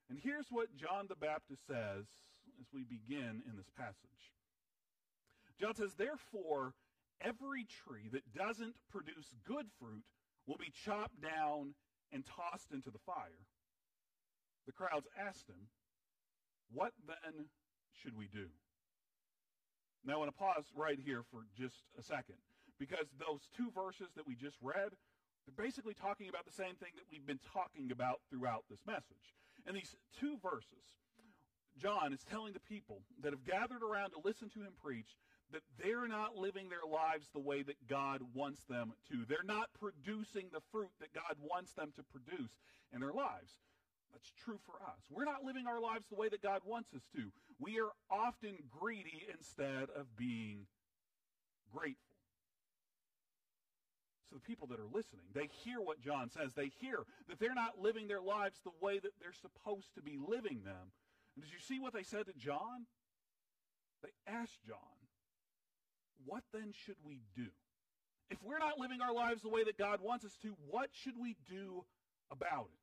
And 0.09 0.19
here's 0.21 0.47
what 0.49 0.75
John 0.75 1.05
the 1.07 1.15
Baptist 1.15 1.67
says 1.67 2.05
as 2.59 2.67
we 2.73 2.83
begin 2.83 3.43
in 3.47 3.55
this 3.55 3.69
passage. 3.77 4.33
John 5.59 5.75
says, 5.75 5.93
Therefore, 5.93 6.73
every 7.21 7.65
tree 7.65 8.09
that 8.11 8.33
doesn't 8.33 8.75
produce 8.89 9.35
good 9.45 9.67
fruit 9.79 10.03
will 10.49 10.57
be 10.57 10.73
chopped 10.73 11.21
down 11.21 11.77
and 12.11 12.25
tossed 12.25 12.73
into 12.73 12.89
the 12.89 12.97
fire. 13.05 13.45
The 14.65 14.73
crowds 14.73 15.05
asked 15.13 15.47
him, 15.47 15.69
What 16.73 16.93
then 17.05 17.45
should 17.93 18.17
we 18.17 18.25
do? 18.25 18.49
Now, 20.03 20.15
I 20.15 20.17
want 20.17 20.33
to 20.33 20.41
pause 20.41 20.65
right 20.73 20.97
here 20.97 21.21
for 21.29 21.45
just 21.53 21.85
a 21.99 22.01
second 22.01 22.41
because 22.79 23.05
those 23.21 23.45
two 23.55 23.69
verses 23.69 24.09
that 24.15 24.25
we 24.25 24.33
just 24.33 24.57
read, 24.61 24.97
they're 25.45 25.65
basically 25.65 25.93
talking 25.93 26.29
about 26.29 26.45
the 26.45 26.55
same 26.55 26.73
thing 26.81 26.97
that 26.97 27.05
we've 27.11 27.27
been 27.27 27.43
talking 27.53 27.91
about 27.91 28.21
throughout 28.31 28.63
this 28.71 28.81
message. 28.87 29.37
And 29.67 29.75
these 29.75 29.93
two 30.17 30.37
verses, 30.41 30.97
John 31.77 32.11
is 32.11 32.23
telling 32.23 32.53
the 32.53 32.63
people 32.63 33.03
that 33.21 33.33
have 33.33 33.45
gathered 33.45 33.83
around 33.83 34.11
to 34.11 34.23
listen 34.23 34.49
to 34.55 34.59
him 34.65 34.73
preach 34.81 35.13
that 35.51 35.63
they're 35.81 36.07
not 36.07 36.35
living 36.35 36.69
their 36.69 36.85
lives 36.89 37.29
the 37.33 37.39
way 37.39 37.63
that 37.63 37.87
God 37.87 38.21
wants 38.33 38.63
them 38.65 38.93
to. 39.09 39.25
They're 39.27 39.43
not 39.43 39.69
producing 39.79 40.47
the 40.53 40.61
fruit 40.71 40.91
that 40.99 41.13
God 41.13 41.37
wants 41.41 41.73
them 41.73 41.91
to 41.95 42.03
produce 42.03 42.51
in 42.93 43.01
their 43.01 43.13
lives. 43.13 43.53
That's 44.11 44.31
true 44.43 44.59
for 44.65 44.75
us. 44.85 44.99
We're 45.09 45.25
not 45.25 45.43
living 45.43 45.67
our 45.67 45.79
lives 45.79 46.05
the 46.09 46.15
way 46.15 46.29
that 46.29 46.41
God 46.41 46.61
wants 46.65 46.93
us 46.93 47.03
to. 47.15 47.31
We 47.59 47.79
are 47.79 47.91
often 48.09 48.57
greedy 48.79 49.27
instead 49.37 49.89
of 49.95 50.15
being 50.17 50.65
grateful. 51.71 52.03
So 54.29 54.35
the 54.35 54.41
people 54.41 54.67
that 54.67 54.79
are 54.79 54.89
listening, 54.93 55.25
they 55.33 55.49
hear 55.63 55.81
what 55.81 56.01
John 56.01 56.29
says. 56.29 56.53
They 56.53 56.71
hear 56.79 57.05
that 57.27 57.39
they're 57.39 57.55
not 57.55 57.79
living 57.79 58.07
their 58.07 58.21
lives 58.21 58.59
the 58.63 58.71
way 58.79 58.99
that 58.99 59.13
they're 59.19 59.33
supposed 59.33 59.93
to 59.95 60.01
be 60.01 60.17
living 60.17 60.61
them. 60.63 60.93
And 61.35 61.43
did 61.43 61.51
you 61.51 61.59
see 61.59 61.79
what 61.79 61.93
they 61.93 62.03
said 62.03 62.27
to 62.27 62.33
John? 62.33 62.85
They 64.03 64.13
asked 64.27 64.59
John, 64.65 64.98
what 66.25 66.43
then 66.53 66.73
should 66.73 66.97
we 67.03 67.21
do? 67.35 67.47
If 68.29 68.37
we're 68.43 68.59
not 68.59 68.77
living 68.77 69.01
our 69.01 69.13
lives 69.13 69.41
the 69.41 69.49
way 69.49 69.63
that 69.63 69.77
God 69.77 69.99
wants 70.01 70.25
us 70.25 70.37
to, 70.43 70.55
what 70.69 70.89
should 70.91 71.15
we 71.19 71.35
do 71.49 71.83
about 72.31 72.67
it? 72.71 72.79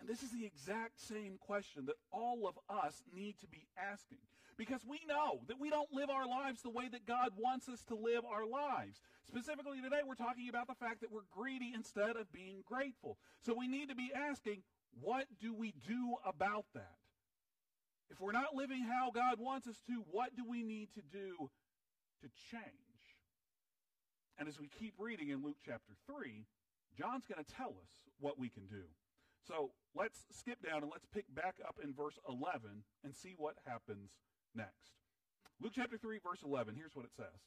And 0.00 0.08
this 0.08 0.22
is 0.22 0.30
the 0.30 0.44
exact 0.44 1.00
same 1.00 1.38
question 1.38 1.86
that 1.86 1.96
all 2.12 2.46
of 2.46 2.58
us 2.68 3.02
need 3.14 3.38
to 3.40 3.46
be 3.46 3.66
asking. 3.78 4.18
Because 4.56 4.80
we 4.88 5.00
know 5.06 5.40
that 5.48 5.60
we 5.60 5.68
don't 5.68 5.92
live 5.92 6.08
our 6.08 6.26
lives 6.26 6.62
the 6.62 6.70
way 6.70 6.88
that 6.88 7.06
God 7.06 7.32
wants 7.36 7.68
us 7.68 7.84
to 7.88 7.94
live 7.94 8.24
our 8.24 8.46
lives. 8.46 9.00
Specifically 9.26 9.82
today, 9.82 10.00
we're 10.06 10.14
talking 10.14 10.48
about 10.48 10.66
the 10.66 10.74
fact 10.74 11.02
that 11.02 11.12
we're 11.12 11.28
greedy 11.30 11.72
instead 11.74 12.16
of 12.16 12.32
being 12.32 12.62
grateful. 12.64 13.18
So 13.44 13.54
we 13.54 13.68
need 13.68 13.90
to 13.90 13.94
be 13.94 14.10
asking, 14.14 14.62
what 15.00 15.26
do 15.40 15.52
we 15.52 15.74
do 15.86 16.16
about 16.24 16.64
that? 16.74 16.96
If 18.08 18.20
we're 18.20 18.32
not 18.32 18.54
living 18.54 18.82
how 18.84 19.10
God 19.10 19.38
wants 19.38 19.66
us 19.66 19.82
to, 19.88 20.04
what 20.10 20.34
do 20.34 20.44
we 20.48 20.62
need 20.62 20.88
to 20.94 21.02
do 21.02 21.50
to 22.20 22.28
change. 22.50 23.02
And 24.38 24.48
as 24.48 24.60
we 24.60 24.68
keep 24.68 24.94
reading 24.98 25.30
in 25.30 25.42
Luke 25.42 25.58
chapter 25.64 25.92
3, 26.06 26.44
John's 26.96 27.26
going 27.26 27.42
to 27.42 27.52
tell 27.52 27.76
us 27.80 27.92
what 28.20 28.38
we 28.38 28.48
can 28.48 28.66
do. 28.66 28.84
So 29.46 29.70
let's 29.94 30.24
skip 30.32 30.58
down 30.64 30.82
and 30.82 30.90
let's 30.90 31.06
pick 31.06 31.24
back 31.34 31.56
up 31.66 31.76
in 31.82 31.94
verse 31.94 32.18
11 32.28 32.82
and 33.04 33.14
see 33.14 33.34
what 33.38 33.54
happens 33.64 34.10
next. 34.54 34.96
Luke 35.60 35.72
chapter 35.74 35.96
3, 35.96 36.18
verse 36.22 36.42
11, 36.44 36.74
here's 36.74 36.94
what 36.94 37.06
it 37.06 37.14
says. 37.16 37.40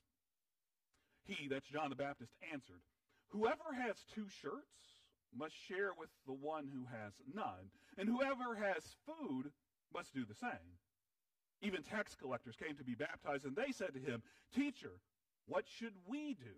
He, 1.25 1.47
that's 1.47 1.67
John 1.67 1.89
the 1.89 1.95
Baptist, 1.95 2.33
answered, 2.51 2.81
Whoever 3.29 3.75
has 3.77 4.05
two 4.15 4.25
shirts 4.41 5.05
must 5.35 5.53
share 5.53 5.91
with 5.97 6.09
the 6.25 6.33
one 6.33 6.69
who 6.73 6.85
has 6.89 7.13
none, 7.31 7.69
and 7.97 8.09
whoever 8.09 8.55
has 8.55 8.95
food 9.05 9.51
must 9.93 10.13
do 10.13 10.25
the 10.25 10.33
same. 10.33 10.79
Even 11.61 11.83
tax 11.83 12.15
collectors 12.15 12.55
came 12.55 12.75
to 12.75 12.83
be 12.83 12.95
baptized, 12.95 13.45
and 13.45 13.55
they 13.55 13.71
said 13.71 13.93
to 13.93 13.99
him, 13.99 14.21
Teacher, 14.55 14.93
what 15.45 15.65
should 15.67 15.93
we 16.07 16.33
do? 16.33 16.55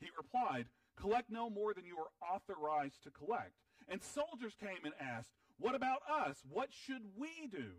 He 0.00 0.08
replied, 0.16 0.66
Collect 0.96 1.30
no 1.30 1.50
more 1.50 1.74
than 1.74 1.86
you 1.86 1.96
are 1.98 2.34
authorized 2.34 3.02
to 3.04 3.10
collect. 3.10 3.52
And 3.88 4.02
soldiers 4.02 4.54
came 4.58 4.84
and 4.84 4.94
asked, 5.00 5.30
What 5.58 5.74
about 5.74 6.00
us? 6.10 6.42
What 6.48 6.70
should 6.72 7.02
we 7.16 7.48
do? 7.50 7.70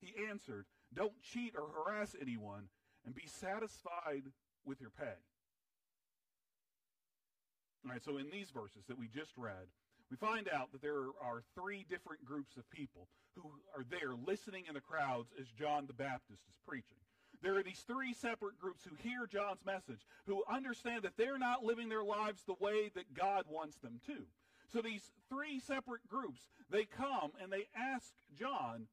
He 0.00 0.14
answered, 0.30 0.66
Don't 0.94 1.20
cheat 1.20 1.54
or 1.56 1.68
harass 1.68 2.14
anyone, 2.20 2.68
and 3.04 3.14
be 3.14 3.26
satisfied 3.26 4.24
with 4.64 4.80
your 4.80 4.90
pay. 4.90 5.18
All 7.84 7.92
right, 7.92 8.04
so 8.04 8.18
in 8.18 8.30
these 8.30 8.50
verses 8.50 8.84
that 8.88 8.98
we 8.98 9.08
just 9.08 9.32
read, 9.36 9.68
we 10.10 10.16
find 10.16 10.48
out 10.52 10.72
that 10.72 10.82
there 10.82 11.08
are 11.22 11.42
three 11.54 11.84
different 11.88 12.24
groups 12.24 12.56
of 12.56 12.68
people 12.70 13.08
who 13.34 13.42
are 13.76 13.84
there 13.90 14.14
listening 14.14 14.64
in 14.66 14.74
the 14.74 14.80
crowds 14.80 15.30
as 15.38 15.46
John 15.58 15.86
the 15.86 15.92
Baptist 15.92 16.42
is 16.48 16.56
preaching. 16.66 16.98
There 17.42 17.56
are 17.56 17.62
these 17.62 17.84
three 17.86 18.14
separate 18.14 18.58
groups 18.58 18.82
who 18.84 18.96
hear 18.96 19.26
John's 19.26 19.64
message, 19.64 20.00
who 20.26 20.42
understand 20.50 21.02
that 21.02 21.16
they're 21.16 21.38
not 21.38 21.62
living 21.62 21.88
their 21.88 22.02
lives 22.02 22.42
the 22.42 22.56
way 22.58 22.90
that 22.94 23.14
God 23.14 23.44
wants 23.48 23.76
them 23.76 24.00
to. 24.06 24.24
So 24.72 24.82
these 24.82 25.12
three 25.28 25.60
separate 25.60 26.06
groups, 26.08 26.48
they 26.70 26.84
come 26.84 27.32
and 27.40 27.52
they 27.52 27.68
ask 27.76 28.12
John, 28.38 28.86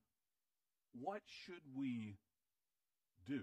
what 1.01 1.21
should 1.25 1.63
we 1.75 2.17
do? 3.27 3.41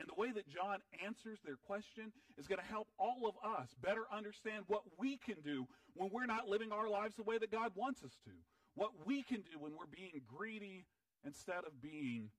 And 0.00 0.08
the 0.08 0.18
way 0.18 0.32
that 0.32 0.48
John 0.48 0.78
answers 1.04 1.40
their 1.44 1.60
question 1.68 2.10
is 2.38 2.48
going 2.48 2.58
to 2.58 2.64
help 2.64 2.88
all 2.98 3.28
of 3.28 3.36
us 3.44 3.76
better 3.82 4.08
understand 4.10 4.64
what 4.66 4.80
we 4.98 5.18
can 5.18 5.36
do 5.44 5.68
when 5.94 6.08
we're 6.10 6.24
not 6.24 6.48
living 6.48 6.72
our 6.72 6.88
lives 6.88 7.16
the 7.16 7.22
way 7.22 7.36
that 7.36 7.52
God 7.52 7.72
wants 7.76 8.02
us 8.02 8.16
to. 8.24 8.30
What 8.74 8.92
we 9.04 9.22
can 9.22 9.42
do 9.42 9.60
when 9.60 9.72
we're 9.72 9.92
being 9.92 10.22
greedy 10.24 10.86
instead 11.22 11.68
of 11.68 11.82
being 11.82 12.30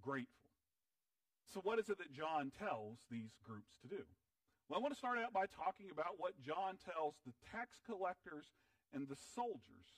grateful. 0.00 0.46
So 1.52 1.60
what 1.64 1.80
is 1.80 1.88
it 1.88 1.98
that 1.98 2.12
John 2.12 2.52
tells 2.56 2.98
these 3.10 3.34
groups 3.42 3.74
to 3.82 3.88
do? 3.88 4.04
Well, 4.68 4.78
I 4.78 4.82
want 4.82 4.94
to 4.94 4.98
start 4.98 5.18
out 5.18 5.32
by 5.32 5.46
talking 5.50 5.90
about 5.90 6.14
what 6.18 6.38
John 6.46 6.78
tells 6.78 7.16
the 7.26 7.34
tax 7.50 7.82
collectors 7.84 8.46
and 8.94 9.08
the 9.08 9.18
soldiers 9.34 9.90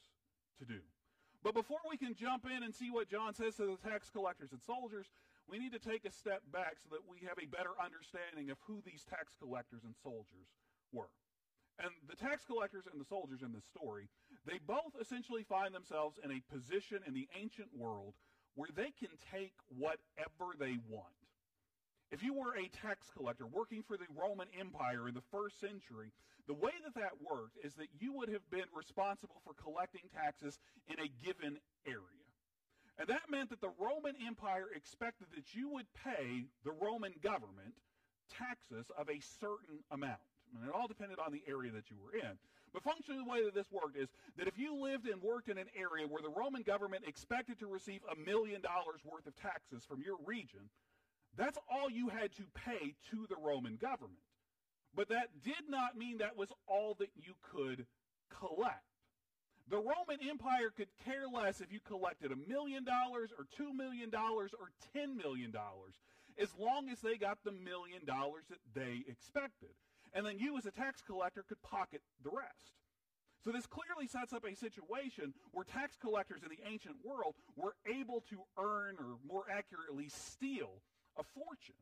to 0.59 0.65
do. 0.65 0.81
But 1.45 1.55
before 1.55 1.79
we 1.89 1.97
can 1.97 2.15
jump 2.15 2.47
in 2.49 2.63
and 2.63 2.75
see 2.75 2.91
what 2.91 3.09
John 3.09 3.35
says 3.35 3.57
to 3.57 3.77
the 3.77 3.89
tax 3.89 4.09
collectors 4.09 4.53
and 4.53 4.61
soldiers, 4.63 5.07
we 5.49 5.59
need 5.59 5.73
to 5.73 5.83
take 5.83 6.05
a 6.05 6.13
step 6.13 6.43
back 6.53 6.77
so 6.83 6.91
that 6.91 7.07
we 7.07 7.27
have 7.27 7.39
a 7.39 7.47
better 7.47 7.75
understanding 7.79 8.51
of 8.51 8.59
who 8.67 8.83
these 8.85 9.05
tax 9.07 9.35
collectors 9.39 9.85
and 9.85 9.95
soldiers 10.03 10.51
were. 10.93 11.11
And 11.79 11.91
the 12.09 12.17
tax 12.17 12.45
collectors 12.45 12.89
and 12.91 13.01
the 13.01 13.05
soldiers 13.07 13.43
in 13.43 13.53
this 13.53 13.67
story, 13.67 14.09
they 14.47 14.59
both 14.67 14.97
essentially 15.01 15.45
find 15.45 15.75
themselves 15.75 16.19
in 16.23 16.33
a 16.33 16.43
position 16.51 17.05
in 17.07 17.15
the 17.15 17.29
ancient 17.39 17.69
world 17.77 18.15
where 18.55 18.71
they 18.75 18.91
can 18.97 19.13
take 19.31 19.53
whatever 19.69 20.57
they 20.59 20.81
want. 20.89 21.13
If 22.11 22.23
you 22.23 22.33
were 22.33 22.57
a 22.57 22.69
tax 22.69 23.11
collector 23.11 23.47
working 23.47 23.83
for 23.83 23.97
the 23.97 24.07
Roman 24.15 24.47
Empire 24.59 25.09
in 25.09 25.15
the 25.15 25.27
first 25.31 25.61
century, 25.61 26.13
the 26.47 26.55
way 26.55 26.71
that 26.85 26.95
that 26.95 27.19
worked 27.21 27.59
is 27.63 27.75
that 27.75 27.91
you 27.99 28.13
would 28.15 28.31
have 28.31 28.49
been 28.51 28.71
responsible 28.73 29.43
for 29.45 29.53
collecting 29.61 30.09
taxes 30.15 30.59
in 30.89 30.97
a 31.01 31.11
given 31.25 31.59
area. 31.87 32.26
And 32.99 33.09
that 33.09 33.31
meant 33.31 33.51
that 33.51 33.61
the 33.61 33.73
Roman 33.79 34.15
Empire 34.27 34.67
expected 34.75 35.29
that 35.35 35.55
you 35.55 35.69
would 35.71 35.87
pay 36.05 36.47
the 36.65 36.73
Roman 36.73 37.13
government 37.23 37.75
taxes 38.33 38.87
of 38.97 39.09
a 39.09 39.21
certain 39.41 39.85
amount. 39.91 40.25
And 40.55 40.69
it 40.69 40.75
all 40.75 40.89
depended 40.89 41.19
on 41.19 41.33
the 41.33 41.43
area 41.47 41.71
that 41.73 41.91
you 41.91 41.97
were 42.01 42.17
in. 42.19 42.39
But 42.73 42.83
functionally, 42.83 43.23
the 43.23 43.31
way 43.31 43.45
that 43.45 43.55
this 43.55 43.71
worked 43.71 43.97
is 43.97 44.09
that 44.37 44.49
if 44.49 44.59
you 44.59 44.75
lived 44.75 45.07
and 45.07 45.23
worked 45.23 45.49
in 45.49 45.59
an 45.59 45.69
area 45.77 46.07
where 46.07 46.23
the 46.23 46.29
Roman 46.29 46.63
government 46.63 47.05
expected 47.07 47.59
to 47.61 47.67
receive 47.67 48.01
a 48.11 48.17
million 48.17 48.61
dollars 48.61 49.01
worth 49.05 49.27
of 49.27 49.37
taxes 49.37 49.85
from 49.85 50.03
your 50.03 50.17
region, 50.25 50.69
that's 51.37 51.59
all 51.71 51.91
you 51.91 52.09
had 52.09 52.33
to 52.37 52.45
pay 52.55 52.95
to 53.11 53.27
the 53.29 53.37
Roman 53.43 53.77
government. 53.77 54.25
But 54.95 55.09
that 55.09 55.29
did 55.45 55.69
not 55.69 55.97
mean 55.97 56.19
that 56.19 56.37
was 56.37 56.49
all 56.67 56.97
that 56.99 57.11
you 57.15 57.35
could 57.43 57.87
collect. 58.31 58.96
The 59.69 59.77
Roman 59.77 60.23
Empire 60.29 60.71
could 60.77 60.89
care 61.05 61.27
less 61.33 61.61
if 61.61 61.73
you 61.73 61.81
collected 61.81 62.31
a 62.31 62.49
million 62.49 62.85
dollars 62.85 63.31
or 63.37 63.47
two 63.57 63.75
million 63.75 64.11
dollars 64.11 64.53
or 64.59 64.71
ten 64.93 65.17
million 65.17 65.51
dollars, 65.51 65.95
as 66.39 66.55
long 66.59 66.89
as 66.89 67.01
they 67.01 67.17
got 67.17 67.39
the 67.45 67.51
million 67.51 68.05
dollars 68.07 68.45
that 68.49 68.61
they 68.75 69.03
expected. 69.09 69.71
And 70.15 70.25
then 70.25 70.39
you 70.39 70.57
as 70.57 70.67
a 70.67 70.71
tax 70.71 71.03
collector 71.03 71.45
could 71.49 71.61
pocket 71.63 72.01
the 72.23 72.31
rest. 72.31 72.79
So 73.45 73.51
this 73.53 73.67
clearly 73.67 74.07
sets 74.07 74.33
up 74.33 74.45
a 74.45 74.55
situation 74.55 75.35
where 75.53 75.65
tax 75.65 75.97
collectors 75.97 76.43
in 76.43 76.49
the 76.49 76.69
ancient 76.69 76.97
world 77.05 77.35
were 77.57 77.75
able 77.87 78.23
to 78.31 78.39
earn, 78.59 78.97
or 78.99 79.19
more 79.27 79.45
accurately, 79.51 80.09
steal 80.09 80.83
a 81.19 81.23
fortune. 81.23 81.79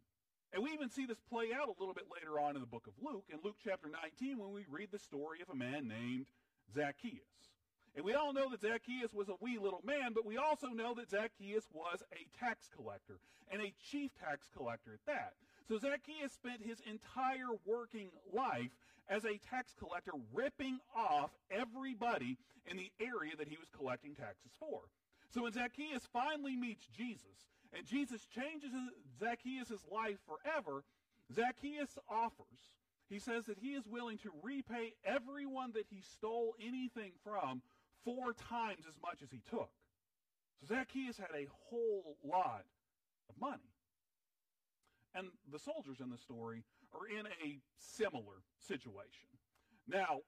And 0.52 0.62
we 0.62 0.72
even 0.72 0.88
see 0.90 1.06
this 1.06 1.20
play 1.28 1.52
out 1.54 1.68
a 1.68 1.78
little 1.78 1.94
bit 1.94 2.04
later 2.12 2.38
on 2.38 2.54
in 2.54 2.60
the 2.60 2.66
book 2.66 2.86
of 2.86 2.94
Luke, 3.02 3.24
in 3.32 3.38
Luke 3.42 3.56
chapter 3.62 3.88
19, 3.88 4.38
when 4.38 4.52
we 4.52 4.64
read 4.70 4.88
the 4.92 4.98
story 4.98 5.40
of 5.42 5.48
a 5.48 5.56
man 5.56 5.88
named 5.88 6.26
Zacchaeus. 6.74 7.53
And 7.96 8.04
we 8.04 8.14
all 8.14 8.32
know 8.32 8.50
that 8.50 8.60
Zacchaeus 8.60 9.12
was 9.12 9.28
a 9.28 9.36
wee 9.40 9.58
little 9.58 9.82
man, 9.84 10.12
but 10.14 10.26
we 10.26 10.36
also 10.36 10.68
know 10.68 10.94
that 10.94 11.10
Zacchaeus 11.10 11.68
was 11.72 12.02
a 12.12 12.38
tax 12.38 12.68
collector, 12.74 13.18
and 13.50 13.62
a 13.62 13.72
chief 13.90 14.10
tax 14.18 14.48
collector 14.56 14.92
at 14.92 15.06
that. 15.06 15.34
So 15.68 15.78
Zacchaeus 15.78 16.32
spent 16.32 16.62
his 16.62 16.80
entire 16.80 17.54
working 17.64 18.10
life 18.32 18.70
as 19.08 19.24
a 19.24 19.38
tax 19.48 19.74
collector, 19.78 20.12
ripping 20.32 20.80
off 20.96 21.30
everybody 21.50 22.36
in 22.66 22.76
the 22.76 22.90
area 23.00 23.36
that 23.36 23.48
he 23.48 23.56
was 23.56 23.68
collecting 23.76 24.14
taxes 24.14 24.52
for. 24.58 24.80
So 25.30 25.42
when 25.42 25.52
Zacchaeus 25.52 26.08
finally 26.12 26.56
meets 26.56 26.86
Jesus, 26.96 27.48
and 27.76 27.86
Jesus 27.86 28.26
changes 28.26 28.70
Zacchaeus' 29.18 29.84
life 29.90 30.18
forever, 30.26 30.84
Zacchaeus 31.32 31.98
offers. 32.08 32.74
He 33.08 33.18
says 33.18 33.44
that 33.46 33.58
he 33.58 33.74
is 33.74 33.86
willing 33.86 34.18
to 34.18 34.30
repay 34.42 34.94
everyone 35.04 35.72
that 35.72 35.86
he 35.90 36.00
stole 36.00 36.54
anything 36.60 37.12
from 37.22 37.62
four 38.04 38.32
times 38.32 38.84
as 38.88 38.94
much 39.02 39.22
as 39.22 39.30
he 39.30 39.40
took. 39.50 39.70
So 40.60 40.74
Zacchaeus 40.74 41.18
had 41.18 41.34
a 41.34 41.48
whole 41.68 42.16
lot 42.24 42.64
of 43.28 43.40
money. 43.40 43.72
And 45.14 45.28
the 45.50 45.58
soldiers 45.58 46.00
in 46.00 46.10
the 46.10 46.18
story 46.18 46.64
are 46.92 47.06
in 47.06 47.26
a 47.26 47.58
similar 47.78 48.42
situation. 48.58 49.30
Now, 49.86 50.20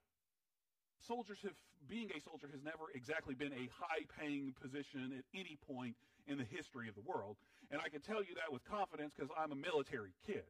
soldiers 1.06 1.38
have, 1.42 1.54
being 1.88 2.11
a 2.16 2.21
soldier 2.21 2.49
has 2.52 2.62
never 2.62 2.90
exactly 2.95 3.35
been 3.35 3.52
a 3.52 3.68
high 3.78 4.06
paying 4.18 4.54
position 4.61 5.12
at 5.18 5.25
any 5.35 5.59
point 5.66 5.97
in 6.26 6.38
the 6.38 6.45
history 6.45 6.88
of 6.88 6.95
the 6.95 7.02
world. 7.02 7.37
And 7.71 7.80
I 7.85 7.88
can 7.88 8.00
tell 8.00 8.23
you 8.23 8.35
that 8.37 8.52
with 8.52 8.64
confidence 8.64 9.12
because 9.14 9.30
I'm 9.37 9.52
a 9.52 9.56
military 9.56 10.12
kid. 10.26 10.47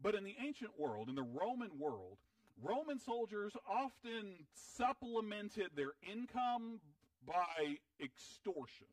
But 0.00 0.14
in 0.14 0.24
the 0.24 0.36
ancient 0.44 0.78
world, 0.78 1.08
in 1.08 1.14
the 1.14 1.22
Roman 1.22 1.70
world, 1.78 2.18
Roman 2.62 2.98
soldiers 2.98 3.52
often 3.68 4.46
supplemented 4.54 5.70
their 5.76 5.92
income 6.02 6.80
by 7.26 7.76
extortion. 8.02 8.86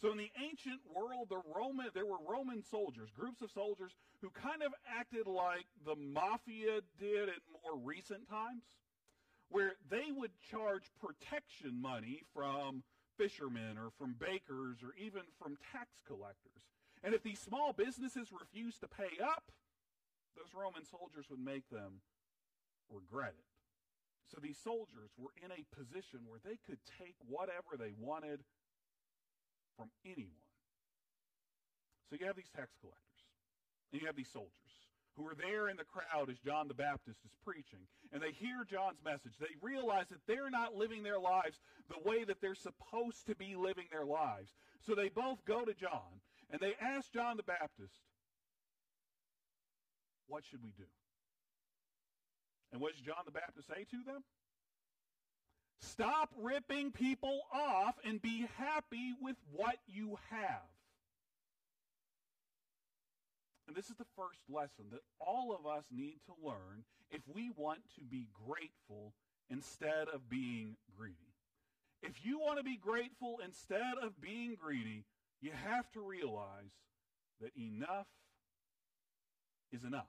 So 0.00 0.12
in 0.12 0.18
the 0.18 0.30
ancient 0.40 0.80
world, 0.94 1.28
the 1.28 1.42
Roman, 1.54 1.88
there 1.92 2.06
were 2.06 2.22
Roman 2.28 2.62
soldiers, 2.62 3.10
groups 3.10 3.42
of 3.42 3.50
soldiers 3.50 3.92
who 4.20 4.30
kind 4.30 4.62
of 4.62 4.72
acted 4.88 5.26
like 5.26 5.66
the 5.84 5.96
mafia 5.96 6.80
did 7.00 7.28
in 7.28 7.40
more 7.64 7.76
recent 7.82 8.28
times, 8.28 8.62
where 9.48 9.72
they 9.90 10.12
would 10.14 10.30
charge 10.50 10.92
protection 11.00 11.80
money 11.80 12.22
from 12.32 12.84
fishermen 13.16 13.76
or 13.76 13.90
from 13.98 14.14
bakers 14.20 14.78
or 14.84 14.94
even 14.96 15.22
from 15.42 15.58
tax 15.72 15.88
collectors. 16.06 16.62
And 17.02 17.12
if 17.12 17.22
these 17.24 17.40
small 17.40 17.72
businesses 17.72 18.28
refused 18.30 18.80
to 18.80 18.88
pay 18.88 19.18
up, 19.22 19.50
those 20.36 20.54
Roman 20.54 20.84
soldiers 20.84 21.26
would 21.28 21.44
make 21.44 21.68
them 21.70 22.00
regret 22.90 23.34
it. 23.36 23.48
So 24.28 24.38
these 24.40 24.58
soldiers 24.60 25.10
were 25.16 25.32
in 25.40 25.50
a 25.50 25.64
position 25.72 26.28
where 26.28 26.40
they 26.44 26.60
could 26.68 26.78
take 27.00 27.16
whatever 27.24 27.76
they 27.78 27.92
wanted 27.96 28.44
from 29.76 29.88
anyone. 30.04 30.48
So 32.10 32.16
you 32.20 32.26
have 32.26 32.36
these 32.36 32.52
tax 32.52 32.72
collectors, 32.80 33.22
and 33.92 34.00
you 34.00 34.06
have 34.06 34.16
these 34.16 34.32
soldiers 34.32 34.52
who 35.16 35.26
are 35.26 35.34
there 35.34 35.68
in 35.68 35.76
the 35.76 35.84
crowd 35.84 36.30
as 36.30 36.38
John 36.38 36.68
the 36.68 36.74
Baptist 36.74 37.18
is 37.24 37.32
preaching, 37.44 37.82
and 38.12 38.22
they 38.22 38.30
hear 38.32 38.64
John's 38.64 39.02
message. 39.04 39.32
They 39.40 39.56
realize 39.60 40.06
that 40.10 40.22
they're 40.26 40.50
not 40.50 40.76
living 40.76 41.02
their 41.02 41.18
lives 41.18 41.58
the 41.88 42.08
way 42.08 42.24
that 42.24 42.40
they're 42.40 42.54
supposed 42.54 43.26
to 43.26 43.34
be 43.34 43.56
living 43.56 43.86
their 43.90 44.06
lives. 44.06 44.52
So 44.86 44.94
they 44.94 45.08
both 45.08 45.44
go 45.44 45.64
to 45.64 45.74
John, 45.74 46.22
and 46.50 46.60
they 46.60 46.74
ask 46.80 47.12
John 47.12 47.36
the 47.36 47.42
Baptist, 47.42 47.98
What 50.28 50.44
should 50.44 50.62
we 50.62 50.72
do? 50.76 50.86
And 52.72 52.80
what 52.80 52.92
does 52.92 53.00
John 53.00 53.24
the 53.24 53.32
Baptist 53.32 53.68
say 53.68 53.86
to 53.90 54.04
them? 54.04 54.22
Stop 55.80 56.30
ripping 56.36 56.90
people 56.90 57.40
off 57.52 57.94
and 58.04 58.20
be 58.20 58.46
happy 58.56 59.14
with 59.20 59.36
what 59.52 59.76
you 59.86 60.18
have. 60.30 60.68
And 63.66 63.76
this 63.76 63.90
is 63.90 63.96
the 63.96 64.06
first 64.16 64.40
lesson 64.48 64.86
that 64.90 65.02
all 65.20 65.54
of 65.54 65.66
us 65.66 65.84
need 65.90 66.18
to 66.26 66.46
learn 66.46 66.84
if 67.10 67.20
we 67.32 67.50
want 67.56 67.80
to 67.96 68.04
be 68.04 68.26
grateful 68.46 69.12
instead 69.50 70.08
of 70.12 70.28
being 70.28 70.76
greedy. 70.96 71.14
If 72.02 72.24
you 72.24 72.38
want 72.38 72.58
to 72.58 72.64
be 72.64 72.76
grateful 72.76 73.40
instead 73.44 73.98
of 74.02 74.20
being 74.20 74.56
greedy, 74.60 75.04
you 75.40 75.50
have 75.52 75.90
to 75.92 76.00
realize 76.00 76.72
that 77.40 77.50
enough 77.56 78.06
is 79.72 79.84
enough. 79.84 80.06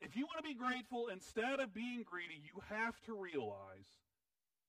If 0.00 0.16
you 0.16 0.26
want 0.26 0.38
to 0.38 0.48
be 0.48 0.54
grateful 0.54 1.08
instead 1.08 1.60
of 1.60 1.72
being 1.72 2.04
greedy, 2.04 2.40
you 2.42 2.62
have 2.68 3.00
to 3.06 3.14
realize 3.14 3.86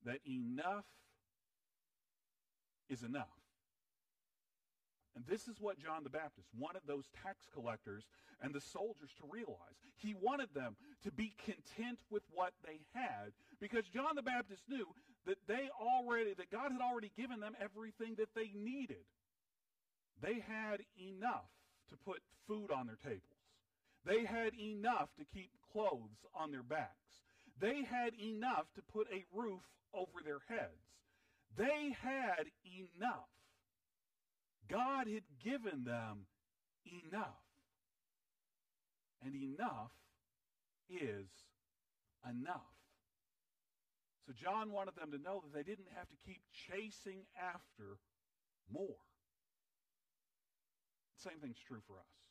that 0.04 0.20
enough 0.26 0.86
is 2.88 3.02
enough. 3.02 3.26
And 5.14 5.26
this 5.26 5.48
is 5.48 5.60
what 5.60 5.78
John 5.78 6.04
the 6.04 6.10
Baptist 6.10 6.48
wanted 6.56 6.82
those 6.86 7.08
tax 7.24 7.46
collectors 7.52 8.04
and 8.40 8.54
the 8.54 8.60
soldiers 8.60 9.10
to 9.18 9.28
realize. 9.28 9.82
He 9.96 10.14
wanted 10.14 10.54
them 10.54 10.76
to 11.02 11.10
be 11.10 11.34
content 11.44 11.98
with 12.08 12.22
what 12.32 12.52
they 12.64 12.80
had 12.94 13.32
because 13.60 13.88
John 13.88 14.14
the 14.14 14.22
Baptist 14.22 14.62
knew 14.68 14.86
that 15.26 15.38
they 15.48 15.68
already 15.80 16.34
that 16.34 16.50
God 16.50 16.70
had 16.70 16.80
already 16.80 17.10
given 17.16 17.40
them 17.40 17.56
everything 17.60 18.14
that 18.18 18.34
they 18.34 18.52
needed. 18.54 19.04
They 20.22 20.34
had 20.34 20.82
enough 20.96 21.50
to 21.90 21.96
put 21.96 22.22
food 22.46 22.70
on 22.70 22.86
their 22.86 22.98
tables. 23.02 23.37
They 24.08 24.24
had 24.24 24.54
enough 24.58 25.10
to 25.18 25.24
keep 25.34 25.50
clothes 25.70 26.24
on 26.34 26.50
their 26.50 26.62
backs. 26.62 27.20
They 27.60 27.82
had 27.82 28.14
enough 28.18 28.64
to 28.76 28.82
put 28.90 29.06
a 29.12 29.24
roof 29.36 29.60
over 29.92 30.22
their 30.24 30.40
heads. 30.48 30.80
They 31.58 31.94
had 32.00 32.46
enough. 32.64 33.28
God 34.70 35.08
had 35.08 35.24
given 35.44 35.84
them 35.84 36.24
enough. 36.86 37.44
And 39.22 39.34
enough 39.34 39.92
is 40.88 41.28
enough. 42.24 42.62
So 44.26 44.32
John 44.32 44.72
wanted 44.72 44.96
them 44.96 45.10
to 45.10 45.18
know 45.18 45.42
that 45.42 45.52
they 45.52 45.68
didn't 45.70 45.88
have 45.94 46.08
to 46.08 46.16
keep 46.24 46.40
chasing 46.70 47.26
after 47.36 47.98
more. 48.72 49.02
Same 51.16 51.40
thing's 51.42 51.58
true 51.66 51.80
for 51.86 51.94
us. 51.94 52.27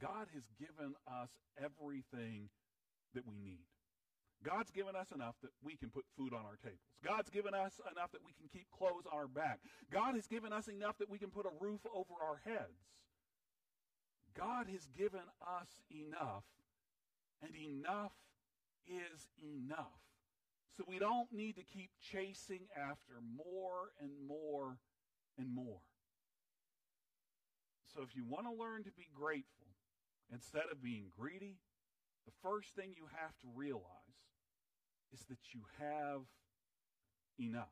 God 0.00 0.28
has 0.34 0.44
given 0.58 0.94
us 1.08 1.30
everything 1.56 2.48
that 3.14 3.26
we 3.26 3.38
need. 3.38 3.64
God's 4.44 4.70
given 4.70 4.94
us 4.94 5.10
enough 5.12 5.34
that 5.42 5.50
we 5.64 5.76
can 5.76 5.88
put 5.88 6.04
food 6.16 6.32
on 6.32 6.44
our 6.44 6.56
tables. 6.62 6.84
God's 7.04 7.30
given 7.30 7.54
us 7.54 7.80
enough 7.90 8.12
that 8.12 8.24
we 8.24 8.32
can 8.32 8.48
keep 8.52 8.66
clothes 8.70 9.06
on 9.10 9.16
our 9.16 9.28
back. 9.28 9.60
God 9.92 10.14
has 10.14 10.26
given 10.26 10.52
us 10.52 10.68
enough 10.68 10.98
that 10.98 11.08
we 11.08 11.18
can 11.18 11.30
put 11.30 11.46
a 11.46 11.54
roof 11.58 11.80
over 11.92 12.12
our 12.20 12.40
heads. 12.44 12.84
God 14.36 14.66
has 14.68 14.86
given 14.96 15.24
us 15.40 15.80
enough, 15.90 16.44
and 17.42 17.52
enough 17.56 18.12
is 18.86 19.26
enough. 19.42 20.04
So 20.76 20.84
we 20.86 20.98
don't 20.98 21.32
need 21.32 21.56
to 21.56 21.64
keep 21.64 21.90
chasing 22.02 22.68
after 22.76 23.14
more 23.34 23.92
and 23.98 24.10
more 24.28 24.76
and 25.38 25.54
more. 25.54 25.80
So 27.94 28.02
if 28.02 28.14
you 28.14 28.24
want 28.28 28.44
to 28.44 28.52
learn 28.52 28.84
to 28.84 28.92
be 28.92 29.08
grateful 29.14 29.72
instead 30.32 30.64
of 30.70 30.82
being 30.82 31.06
greedy, 31.18 31.58
the 32.26 32.32
first 32.42 32.74
thing 32.74 32.94
you 32.96 33.06
have 33.20 33.36
to 33.40 33.48
realize 33.54 33.82
is 35.12 35.20
that 35.28 35.54
you 35.54 35.62
have 35.78 36.22
enough. 37.38 37.68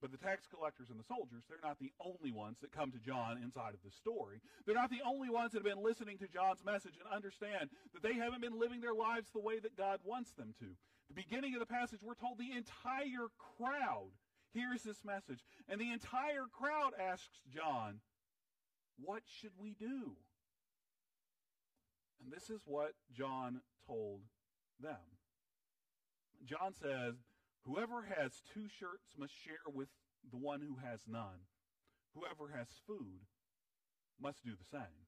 But 0.00 0.12
the 0.12 0.18
tax 0.18 0.46
collectors 0.46 0.90
and 0.90 1.00
the 1.00 1.08
soldiers, 1.08 1.44
they're 1.48 1.64
not 1.64 1.78
the 1.78 1.92
only 1.98 2.30
ones 2.30 2.58
that 2.60 2.72
come 2.76 2.92
to 2.92 2.98
John 2.98 3.40
inside 3.42 3.72
of 3.72 3.80
the 3.82 3.90
story. 3.90 4.42
They're 4.66 4.74
not 4.74 4.90
the 4.90 5.00
only 5.04 5.30
ones 5.30 5.52
that 5.52 5.64
have 5.64 5.74
been 5.74 5.82
listening 5.82 6.18
to 6.18 6.28
John's 6.28 6.64
message 6.64 7.00
and 7.00 7.08
understand 7.08 7.70
that 7.94 8.02
they 8.02 8.12
haven't 8.12 8.42
been 8.42 8.60
living 8.60 8.82
their 8.82 8.92
lives 8.92 9.30
the 9.30 9.40
way 9.40 9.60
that 9.60 9.78
God 9.78 10.00
wants 10.04 10.32
them 10.32 10.52
to. 10.60 10.76
The 11.08 11.14
beginning 11.14 11.54
of 11.54 11.60
the 11.60 11.66
passage, 11.66 12.00
we're 12.02 12.20
told 12.20 12.36
the 12.36 12.52
entire 12.52 13.32
crowd 13.56 14.12
hears 14.52 14.82
this 14.82 15.04
message. 15.04 15.44
And 15.68 15.80
the 15.80 15.90
entire 15.90 16.46
crowd 16.52 16.92
asks 17.00 17.40
John, 17.48 18.00
What 18.96 19.22
should 19.24 19.52
we 19.58 19.74
do? 19.74 20.16
And 22.24 22.32
this 22.32 22.48
is 22.48 22.62
what 22.64 22.92
John 23.12 23.60
told 23.86 24.22
them. 24.80 24.96
John 26.46 26.72
says, 26.72 27.14
Whoever 27.66 28.08
has 28.16 28.42
two 28.52 28.68
shirts 28.68 29.12
must 29.18 29.32
share 29.32 29.64
with 29.72 29.88
the 30.30 30.36
one 30.36 30.60
who 30.60 30.76
has 30.84 31.00
none. 31.06 31.48
Whoever 32.14 32.56
has 32.56 32.68
food 32.86 33.26
must 34.20 34.44
do 34.44 34.52
the 34.52 34.64
same. 34.70 35.04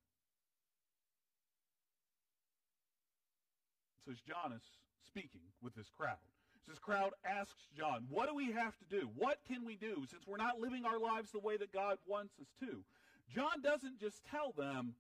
So 4.05 4.13
John 4.27 4.53
is 4.53 4.63
speaking 5.07 5.53
with 5.63 5.75
this 5.75 5.91
crowd. 5.97 6.17
This 6.69 6.79
crowd 6.79 7.13
asks 7.25 7.69
John, 7.77 8.07
what 8.11 8.29
do 8.29 8.35
we 8.35 8.53
have 8.53 8.77
to 8.79 8.85
do? 8.89 9.09
What 9.17 9.39
can 9.47 9.65
we 9.65 9.77
do 9.77 10.05
since 10.11 10.27
we're 10.27 10.37
not 10.37 10.61
living 10.61 10.85
our 10.85 10.99
lives 10.99 11.31
the 11.31 11.39
way 11.39 11.57
that 11.57 11.73
God 11.73 11.99
wants 12.07 12.35
us 12.41 12.49
to? 12.61 12.83
John 13.35 13.63
doesn't 13.63 14.01
just 14.01 14.25
tell 14.31 14.53
them 14.57 14.95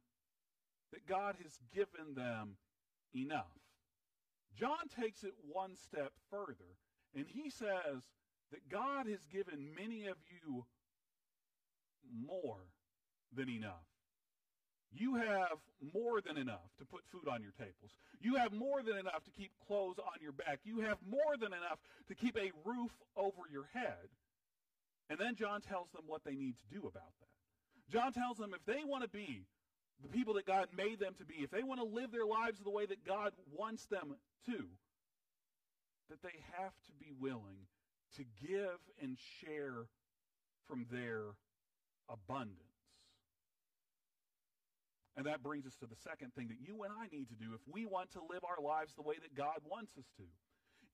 that 0.92 1.06
God 1.06 1.36
has 1.42 1.58
given 1.74 2.14
them 2.14 2.56
enough. 3.14 3.58
John 4.58 4.88
takes 5.00 5.22
it 5.22 5.34
one 5.52 5.76
step 5.76 6.12
further, 6.30 6.78
and 7.14 7.26
he 7.28 7.50
says 7.50 8.02
that 8.50 8.68
God 8.70 9.06
has 9.06 9.24
given 9.26 9.74
many 9.76 10.06
of 10.06 10.16
you 10.30 10.64
more 12.10 12.60
than 13.34 13.48
enough. 13.48 13.84
You 14.92 15.16
have 15.16 15.58
more 15.92 16.20
than 16.20 16.38
enough 16.38 16.70
to 16.78 16.84
put 16.84 17.04
food 17.12 17.28
on 17.28 17.42
your 17.42 17.52
tables. 17.52 17.98
You 18.20 18.36
have 18.36 18.52
more 18.52 18.82
than 18.82 18.96
enough 18.96 19.24
to 19.24 19.30
keep 19.30 19.50
clothes 19.66 19.98
on 19.98 20.22
your 20.22 20.32
back. 20.32 20.60
You 20.64 20.80
have 20.80 20.98
more 21.06 21.36
than 21.38 21.52
enough 21.52 21.80
to 22.08 22.14
keep 22.14 22.36
a 22.36 22.52
roof 22.64 22.92
over 23.16 23.42
your 23.50 23.68
head. 23.74 24.08
And 25.10 25.18
then 25.18 25.34
John 25.34 25.60
tells 25.60 25.90
them 25.90 26.02
what 26.06 26.24
they 26.24 26.34
need 26.34 26.56
to 26.58 26.80
do 26.80 26.86
about 26.86 27.12
that. 27.20 27.92
John 27.92 28.12
tells 28.12 28.38
them 28.38 28.54
if 28.54 28.64
they 28.64 28.84
want 28.84 29.02
to 29.02 29.08
be 29.08 29.44
the 30.02 30.08
people 30.08 30.34
that 30.34 30.46
God 30.46 30.68
made 30.76 31.00
them 31.00 31.14
to 31.18 31.24
be, 31.24 31.36
if 31.36 31.50
they 31.50 31.62
want 31.62 31.80
to 31.80 31.86
live 31.86 32.12
their 32.12 32.26
lives 32.26 32.60
the 32.60 32.70
way 32.70 32.86
that 32.86 33.04
God 33.06 33.32
wants 33.52 33.86
them 33.86 34.14
to, 34.46 34.64
that 36.10 36.22
they 36.22 36.38
have 36.58 36.72
to 36.86 36.92
be 37.00 37.12
willing 37.18 37.66
to 38.16 38.24
give 38.40 38.78
and 39.02 39.16
share 39.40 39.86
from 40.68 40.86
their 40.90 41.22
abundance. 42.08 42.60
And 45.16 45.26
that 45.26 45.42
brings 45.42 45.66
us 45.66 45.74
to 45.76 45.86
the 45.86 45.96
second 45.96 46.34
thing 46.34 46.48
that 46.48 46.60
you 46.60 46.82
and 46.82 46.92
I 46.92 47.06
need 47.10 47.28
to 47.30 47.34
do 47.34 47.54
if 47.54 47.60
we 47.72 47.86
want 47.86 48.12
to 48.12 48.20
live 48.20 48.44
our 48.44 48.62
lives 48.62 48.92
the 48.94 49.02
way 49.02 49.16
that 49.20 49.34
God 49.34 49.60
wants 49.68 49.96
us 49.96 50.04
to. 50.18 50.24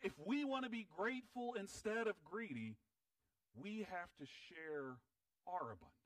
If 0.00 0.12
we 0.24 0.44
want 0.44 0.64
to 0.64 0.70
be 0.70 0.86
grateful 0.96 1.54
instead 1.58 2.06
of 2.06 2.14
greedy, 2.24 2.76
we 3.54 3.78
have 3.90 4.10
to 4.20 4.26
share 4.48 4.96
our 5.46 5.72
abundance. 5.72 6.01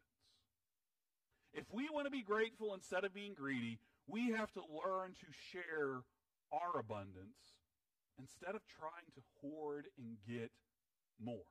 If 1.57 1.65
we 1.73 1.89
want 1.91 2.05
to 2.05 2.11
be 2.11 2.23
grateful 2.23 2.75
instead 2.75 3.05
of 3.05 3.15
being 3.15 3.33
greedy, 3.33 3.79
we 4.07 4.31
have 4.33 4.53
to 4.53 4.61
learn 4.61 5.17
to 5.19 5.27
share 5.51 6.05
our 6.53 6.79
abundance 6.79 7.57
instead 8.21 8.55
of 8.55 8.61
trying 8.69 9.09
to 9.15 9.23
hoard 9.41 9.87
and 9.97 10.19
get 10.29 10.51
more. 11.19 11.49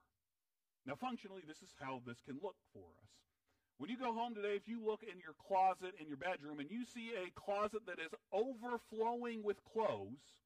Now, 0.85 0.93
functionally, 0.93 1.41
this 1.47 1.63
is 1.63 1.73
how 1.81 2.01
this 2.05 2.21
can 2.21 2.37
look 2.43 2.55
for 2.71 2.85
us. 3.01 3.09
When 3.79 3.89
you 3.89 3.97
go 3.97 4.13
home 4.13 4.35
today, 4.35 4.55
if 4.55 4.67
you 4.67 4.79
look 4.85 5.01
in 5.01 5.19
your 5.19 5.33
closet 5.41 5.95
in 5.99 6.07
your 6.07 6.17
bedroom 6.17 6.59
and 6.59 6.69
you 6.69 6.85
see 6.85 7.11
a 7.17 7.33
closet 7.33 7.81
that 7.87 7.99
is 7.99 8.13
overflowing 8.31 9.43
with 9.43 9.57
clothes, 9.65 10.45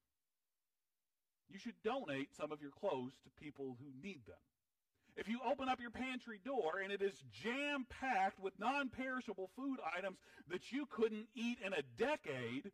you 1.49 1.59
should 1.59 1.75
donate 1.83 2.29
some 2.33 2.53
of 2.53 2.61
your 2.61 2.71
clothes 2.71 3.19
to 3.23 3.43
people 3.43 3.75
who 3.77 3.91
need 4.01 4.21
them. 4.25 4.39
If 5.17 5.27
you 5.27 5.39
open 5.45 5.67
up 5.67 5.79
your 5.81 5.91
pantry 5.91 6.39
door 6.43 6.79
and 6.83 6.91
it 6.91 7.01
is 7.01 7.23
jam 7.31 7.85
packed 7.89 8.39
with 8.39 8.57
non 8.59 8.89
perishable 8.89 9.49
food 9.55 9.79
items 9.97 10.17
that 10.49 10.71
you 10.71 10.85
couldn't 10.85 11.27
eat 11.35 11.57
in 11.65 11.73
a 11.73 11.83
decade, 11.97 12.71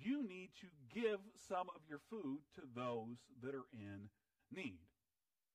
you 0.00 0.26
need 0.26 0.50
to 0.60 0.66
give 0.94 1.18
some 1.48 1.68
of 1.74 1.80
your 1.88 2.00
food 2.10 2.40
to 2.56 2.62
those 2.74 3.16
that 3.42 3.54
are 3.54 3.68
in 3.72 4.08
need. 4.54 4.78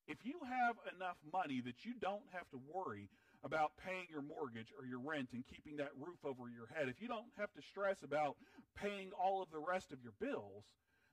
If 0.08 0.26
you 0.26 0.40
have 0.50 0.76
enough 0.96 1.18
money 1.32 1.62
that 1.62 1.86
you 1.86 1.94
don't 2.02 2.26
have 2.32 2.50
to 2.50 2.60
worry 2.74 3.10
about 3.44 3.72
paying 3.78 4.08
your 4.10 4.24
mortgage 4.24 4.74
or 4.78 4.86
your 4.86 5.00
rent 5.00 5.30
and 5.34 5.44
keeping 5.46 5.78
that 5.78 5.92
roof 6.00 6.18
over 6.26 6.50
your 6.50 6.68
head, 6.74 6.90
if 6.90 7.02
you 7.02 7.08
don't 7.08 7.30
have 7.38 7.54
to 7.54 7.62
stress 7.62 7.98
about 8.04 8.36
paying 8.76 9.12
all 9.12 9.42
of 9.42 9.52
the 9.52 9.60
rest 9.60 9.92
of 9.92 10.00
your 10.02 10.14
bills, 10.20 10.66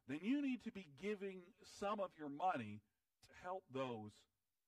then 0.09 0.19
you 0.23 0.41
need 0.41 0.63
to 0.65 0.73
be 0.73 0.89
giving 1.01 1.43
some 1.79 2.01
of 2.01 2.11
your 2.19 2.31
money 2.31 2.81
to 3.23 3.29
help 3.43 3.65
those 3.73 4.13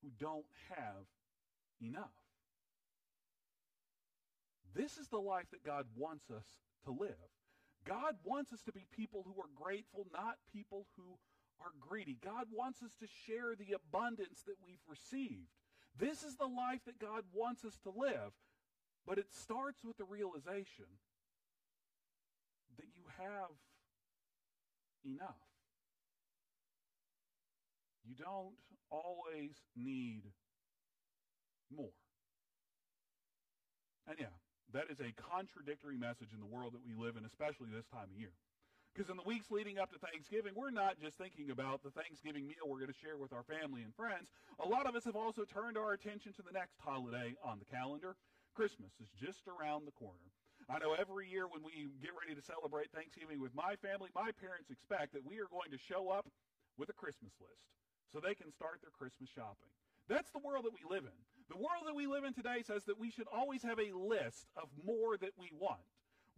who 0.02 0.10
don't 0.18 0.46
have 0.70 1.06
enough. 1.80 2.14
This 4.74 4.96
is 4.96 5.08
the 5.08 5.18
life 5.18 5.46
that 5.50 5.64
God 5.64 5.86
wants 5.96 6.30
us 6.30 6.44
to 6.84 6.90
live. 6.90 7.32
God 7.84 8.16
wants 8.24 8.52
us 8.52 8.62
to 8.62 8.72
be 8.72 8.86
people 8.94 9.24
who 9.24 9.40
are 9.40 9.50
grateful, 9.54 10.06
not 10.12 10.36
people 10.52 10.86
who 10.96 11.18
are 11.60 11.72
greedy. 11.80 12.18
God 12.22 12.46
wants 12.52 12.82
us 12.82 12.94
to 13.00 13.06
share 13.06 13.54
the 13.56 13.74
abundance 13.74 14.42
that 14.46 14.56
we've 14.64 14.84
received. 14.88 15.48
This 15.98 16.22
is 16.22 16.36
the 16.36 16.46
life 16.46 16.80
that 16.86 17.00
God 17.00 17.24
wants 17.32 17.64
us 17.64 17.78
to 17.82 17.90
live. 17.90 18.32
But 19.06 19.18
it 19.18 19.32
starts 19.32 19.84
with 19.84 19.96
the 19.96 20.04
realization 20.04 20.84
that 22.76 22.86
you 22.94 23.02
have 23.18 23.56
enough. 25.04 25.48
You 28.04 28.14
don't 28.14 28.54
always 28.90 29.56
need 29.76 30.22
more. 31.74 31.94
And 34.08 34.16
yeah, 34.18 34.32
that 34.72 34.88
is 34.88 35.00
a 35.00 35.12
contradictory 35.16 35.96
message 35.96 36.32
in 36.32 36.40
the 36.40 36.48
world 36.48 36.72
that 36.72 36.84
we 36.84 36.96
live 36.96 37.16
in, 37.16 37.24
especially 37.24 37.68
this 37.68 37.88
time 37.92 38.08
of 38.08 38.16
year. 38.16 38.32
Because 38.92 39.12
in 39.12 39.20
the 39.20 39.28
weeks 39.28 39.52
leading 39.52 39.78
up 39.78 39.92
to 39.92 39.98
Thanksgiving, 40.00 40.56
we're 40.56 40.74
not 40.74 40.98
just 40.98 41.20
thinking 41.20 41.52
about 41.52 41.84
the 41.84 41.92
Thanksgiving 41.92 42.48
meal 42.48 42.66
we're 42.66 42.82
going 42.82 42.92
to 42.92 43.04
share 43.04 43.20
with 43.20 43.32
our 43.36 43.44
family 43.44 43.84
and 43.84 43.94
friends. 43.94 44.32
A 44.58 44.66
lot 44.66 44.88
of 44.88 44.96
us 44.96 45.04
have 45.04 45.14
also 45.14 45.44
turned 45.44 45.76
our 45.76 45.92
attention 45.92 46.32
to 46.34 46.42
the 46.42 46.50
next 46.50 46.80
holiday 46.80 47.36
on 47.44 47.60
the 47.60 47.68
calendar. 47.68 48.16
Christmas 48.56 48.90
is 48.98 49.12
just 49.14 49.46
around 49.46 49.86
the 49.86 49.94
corner. 49.94 50.32
I 50.66 50.82
know 50.82 50.98
every 50.98 51.30
year 51.30 51.46
when 51.46 51.62
we 51.62 51.88
get 52.02 52.12
ready 52.18 52.34
to 52.34 52.44
celebrate 52.44 52.90
Thanksgiving 52.90 53.40
with 53.40 53.54
my 53.54 53.76
family, 53.80 54.10
my 54.16 54.32
parents 54.34 54.68
expect 54.68 55.14
that 55.14 55.24
we 55.24 55.38
are 55.38 55.48
going 55.48 55.70
to 55.70 55.78
show 55.78 56.10
up 56.10 56.26
with 56.76 56.90
a 56.90 56.96
Christmas 56.96 57.32
list 57.38 57.64
so 58.12 58.20
they 58.20 58.34
can 58.34 58.52
start 58.52 58.80
their 58.82 58.90
Christmas 58.90 59.28
shopping. 59.28 59.70
That's 60.08 60.30
the 60.30 60.40
world 60.40 60.64
that 60.64 60.72
we 60.72 60.84
live 60.88 61.04
in. 61.04 61.18
The 61.50 61.56
world 61.56 61.84
that 61.86 61.94
we 61.94 62.06
live 62.06 62.24
in 62.24 62.32
today 62.32 62.62
says 62.66 62.84
that 62.84 62.98
we 62.98 63.10
should 63.10 63.28
always 63.32 63.62
have 63.62 63.78
a 63.78 63.92
list 63.96 64.48
of 64.56 64.68
more 64.84 65.16
that 65.16 65.32
we 65.38 65.50
want 65.58 65.80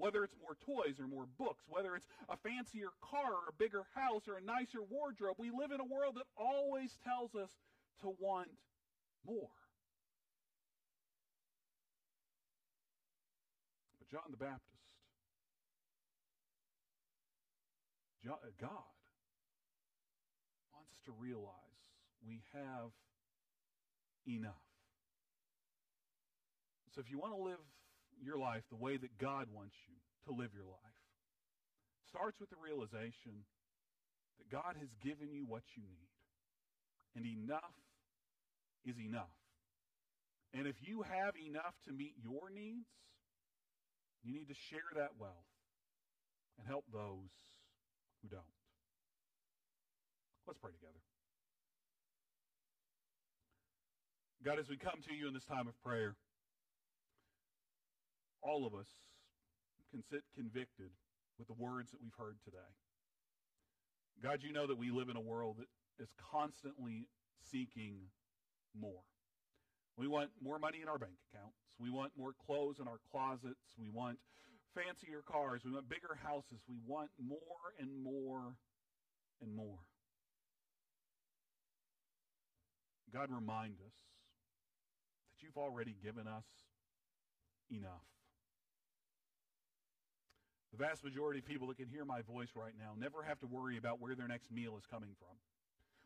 whether 0.00 0.24
it's 0.24 0.35
more 0.40 0.56
toys 0.64 0.98
or 0.98 1.06
more 1.06 1.26
books, 1.38 1.64
whether 1.68 1.94
it's 1.94 2.06
a 2.28 2.37
fancier 2.37 2.88
car 3.02 3.33
or 3.33 3.48
a 3.50 3.52
bigger 3.52 3.85
house 3.94 4.26
or 4.26 4.38
a 4.38 4.40
nicer 4.40 4.80
wardrobe. 4.88 5.37
We 5.38 5.50
live 5.50 5.70
in 5.72 5.80
a 5.80 5.85
world 5.85 6.16
that 6.16 6.24
always 6.37 6.96
tells 7.04 7.35
us 7.35 7.50
to 8.00 8.14
want 8.18 8.48
more. 9.26 9.52
But 13.98 14.09
John 14.11 14.30
the 14.30 14.38
Baptist, 14.38 14.64
uh, 18.26 18.35
God, 18.61 18.70
to 21.11 21.14
realize 21.18 21.83
we 22.23 22.42
have 22.55 22.94
enough. 24.29 24.66
So 26.94 27.01
if 27.01 27.11
you 27.11 27.18
want 27.18 27.35
to 27.35 27.42
live 27.42 27.66
your 28.23 28.38
life 28.38 28.62
the 28.70 28.77
way 28.77 28.96
that 28.96 29.18
God 29.18 29.46
wants 29.51 29.75
you 29.88 29.96
to 30.27 30.38
live 30.38 30.51
your 30.55 30.66
life 30.66 31.01
starts 32.09 32.38
with 32.38 32.51
the 32.51 32.61
realization 32.62 33.46
that 34.38 34.51
God 34.51 34.77
has 34.79 34.88
given 35.03 35.33
you 35.33 35.46
what 35.46 35.62
you 35.77 35.83
need. 35.83 36.11
And 37.16 37.27
enough 37.27 37.75
is 38.85 38.94
enough. 38.99 39.35
And 40.53 40.66
if 40.66 40.77
you 40.83 41.03
have 41.03 41.35
enough 41.38 41.75
to 41.87 41.92
meet 41.92 42.14
your 42.23 42.51
needs, 42.51 42.90
you 44.23 44.33
need 44.33 44.49
to 44.49 44.59
share 44.68 44.90
that 44.96 45.11
wealth 45.18 45.35
and 46.59 46.66
help 46.66 46.85
those 46.92 47.31
who 48.23 48.29
don't. 48.29 48.60
Let's 50.50 50.58
pray 50.58 50.72
together. 50.72 50.98
God, 54.42 54.58
as 54.58 54.68
we 54.68 54.76
come 54.76 54.98
to 55.06 55.14
you 55.14 55.28
in 55.28 55.32
this 55.32 55.44
time 55.44 55.68
of 55.68 55.80
prayer, 55.80 56.16
all 58.42 58.66
of 58.66 58.74
us 58.74 58.88
can 59.92 60.02
sit 60.02 60.22
convicted 60.34 60.90
with 61.38 61.46
the 61.46 61.54
words 61.54 61.92
that 61.92 62.02
we've 62.02 62.18
heard 62.18 62.34
today. 62.42 62.74
God, 64.24 64.40
you 64.42 64.52
know 64.52 64.66
that 64.66 64.76
we 64.76 64.90
live 64.90 65.08
in 65.08 65.14
a 65.14 65.20
world 65.20 65.58
that 65.60 65.68
is 66.02 66.10
constantly 66.18 67.06
seeking 67.48 68.10
more. 68.74 69.06
We 69.96 70.08
want 70.08 70.30
more 70.42 70.58
money 70.58 70.82
in 70.82 70.88
our 70.88 70.98
bank 70.98 71.14
accounts. 71.30 71.62
We 71.78 71.90
want 71.90 72.10
more 72.18 72.32
clothes 72.44 72.80
in 72.80 72.88
our 72.88 72.98
closets. 73.12 73.78
We 73.78 73.88
want 73.88 74.18
fancier 74.74 75.22
cars. 75.30 75.62
We 75.64 75.70
want 75.70 75.88
bigger 75.88 76.18
houses. 76.24 76.58
We 76.68 76.78
want 76.84 77.10
more 77.22 77.70
and 77.78 78.02
more 78.02 78.56
and 79.40 79.54
more. 79.54 79.78
God, 83.12 83.29
remind 83.31 83.75
us 83.83 83.94
that 85.31 85.42
you've 85.42 85.57
already 85.57 85.96
given 86.03 86.27
us 86.27 86.46
enough. 87.70 88.07
The 90.70 90.79
vast 90.79 91.03
majority 91.03 91.40
of 91.40 91.46
people 91.46 91.66
that 91.68 91.77
can 91.77 91.88
hear 91.88 92.05
my 92.05 92.23
voice 92.23 92.51
right 92.55 92.75
now 92.79 92.94
never 92.96 93.25
have 93.27 93.40
to 93.40 93.46
worry 93.46 93.77
about 93.77 94.01
where 94.01 94.14
their 94.14 94.29
next 94.29 94.53
meal 94.53 94.77
is 94.79 94.87
coming 94.87 95.11
from. 95.18 95.35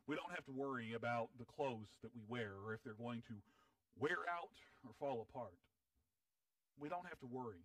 We 0.07 0.17
don't 0.17 0.33
have 0.33 0.45
to 0.47 0.53
worry 0.53 0.95
about 0.95 1.29
the 1.38 1.45
clothes 1.45 1.93
that 2.03 2.12
we 2.14 2.23
wear 2.29 2.53
or 2.64 2.73
if 2.73 2.83
they're 2.83 2.97
going 2.97 3.23
to 3.29 3.35
wear 4.01 4.25
out 4.29 4.57
or 4.85 4.93
fall 4.99 5.27
apart. 5.29 5.57
We 6.81 6.88
don't 6.88 7.07
have 7.07 7.21
to 7.21 7.27
worry 7.27 7.64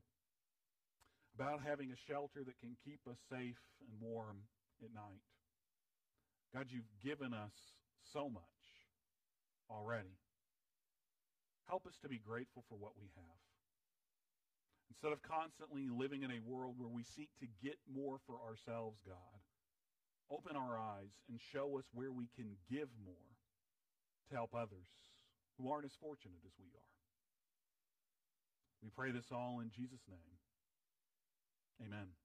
about 1.36 1.62
having 1.66 1.92
a 1.92 2.00
shelter 2.12 2.44
that 2.44 2.60
can 2.60 2.76
keep 2.84 3.00
us 3.10 3.18
safe 3.32 3.60
and 3.80 3.96
warm 4.02 4.44
at 4.84 4.94
night. 4.94 5.24
God, 6.54 6.68
you've 6.70 6.92
given 7.04 7.34
us 7.34 7.56
so 8.12 8.30
much 8.30 8.59
already. 9.70 10.18
Help 11.68 11.86
us 11.86 11.98
to 12.02 12.10
be 12.10 12.18
grateful 12.18 12.64
for 12.68 12.76
what 12.76 12.98
we 13.00 13.08
have. 13.16 13.40
Instead 14.90 15.14
of 15.14 15.22
constantly 15.22 15.88
living 15.88 16.24
in 16.24 16.32
a 16.32 16.42
world 16.42 16.76
where 16.78 16.90
we 16.90 17.04
seek 17.04 17.30
to 17.40 17.48
get 17.64 17.78
more 17.86 18.18
for 18.26 18.42
ourselves, 18.42 19.00
God, 19.06 19.40
open 20.32 20.58
our 20.58 20.78
eyes 20.78 21.14
and 21.30 21.40
show 21.40 21.78
us 21.78 21.86
where 21.94 22.12
we 22.12 22.28
can 22.36 22.58
give 22.70 22.90
more 23.06 23.30
to 24.30 24.36
help 24.36 24.54
others 24.54 24.90
who 25.58 25.70
aren't 25.70 25.86
as 25.86 25.98
fortunate 26.02 26.42
as 26.46 26.54
we 26.58 26.66
are. 26.74 26.94
We 28.82 28.90
pray 28.90 29.12
this 29.12 29.32
all 29.32 29.60
in 29.62 29.70
Jesus' 29.70 30.06
name. 30.10 30.40
Amen. 31.86 32.19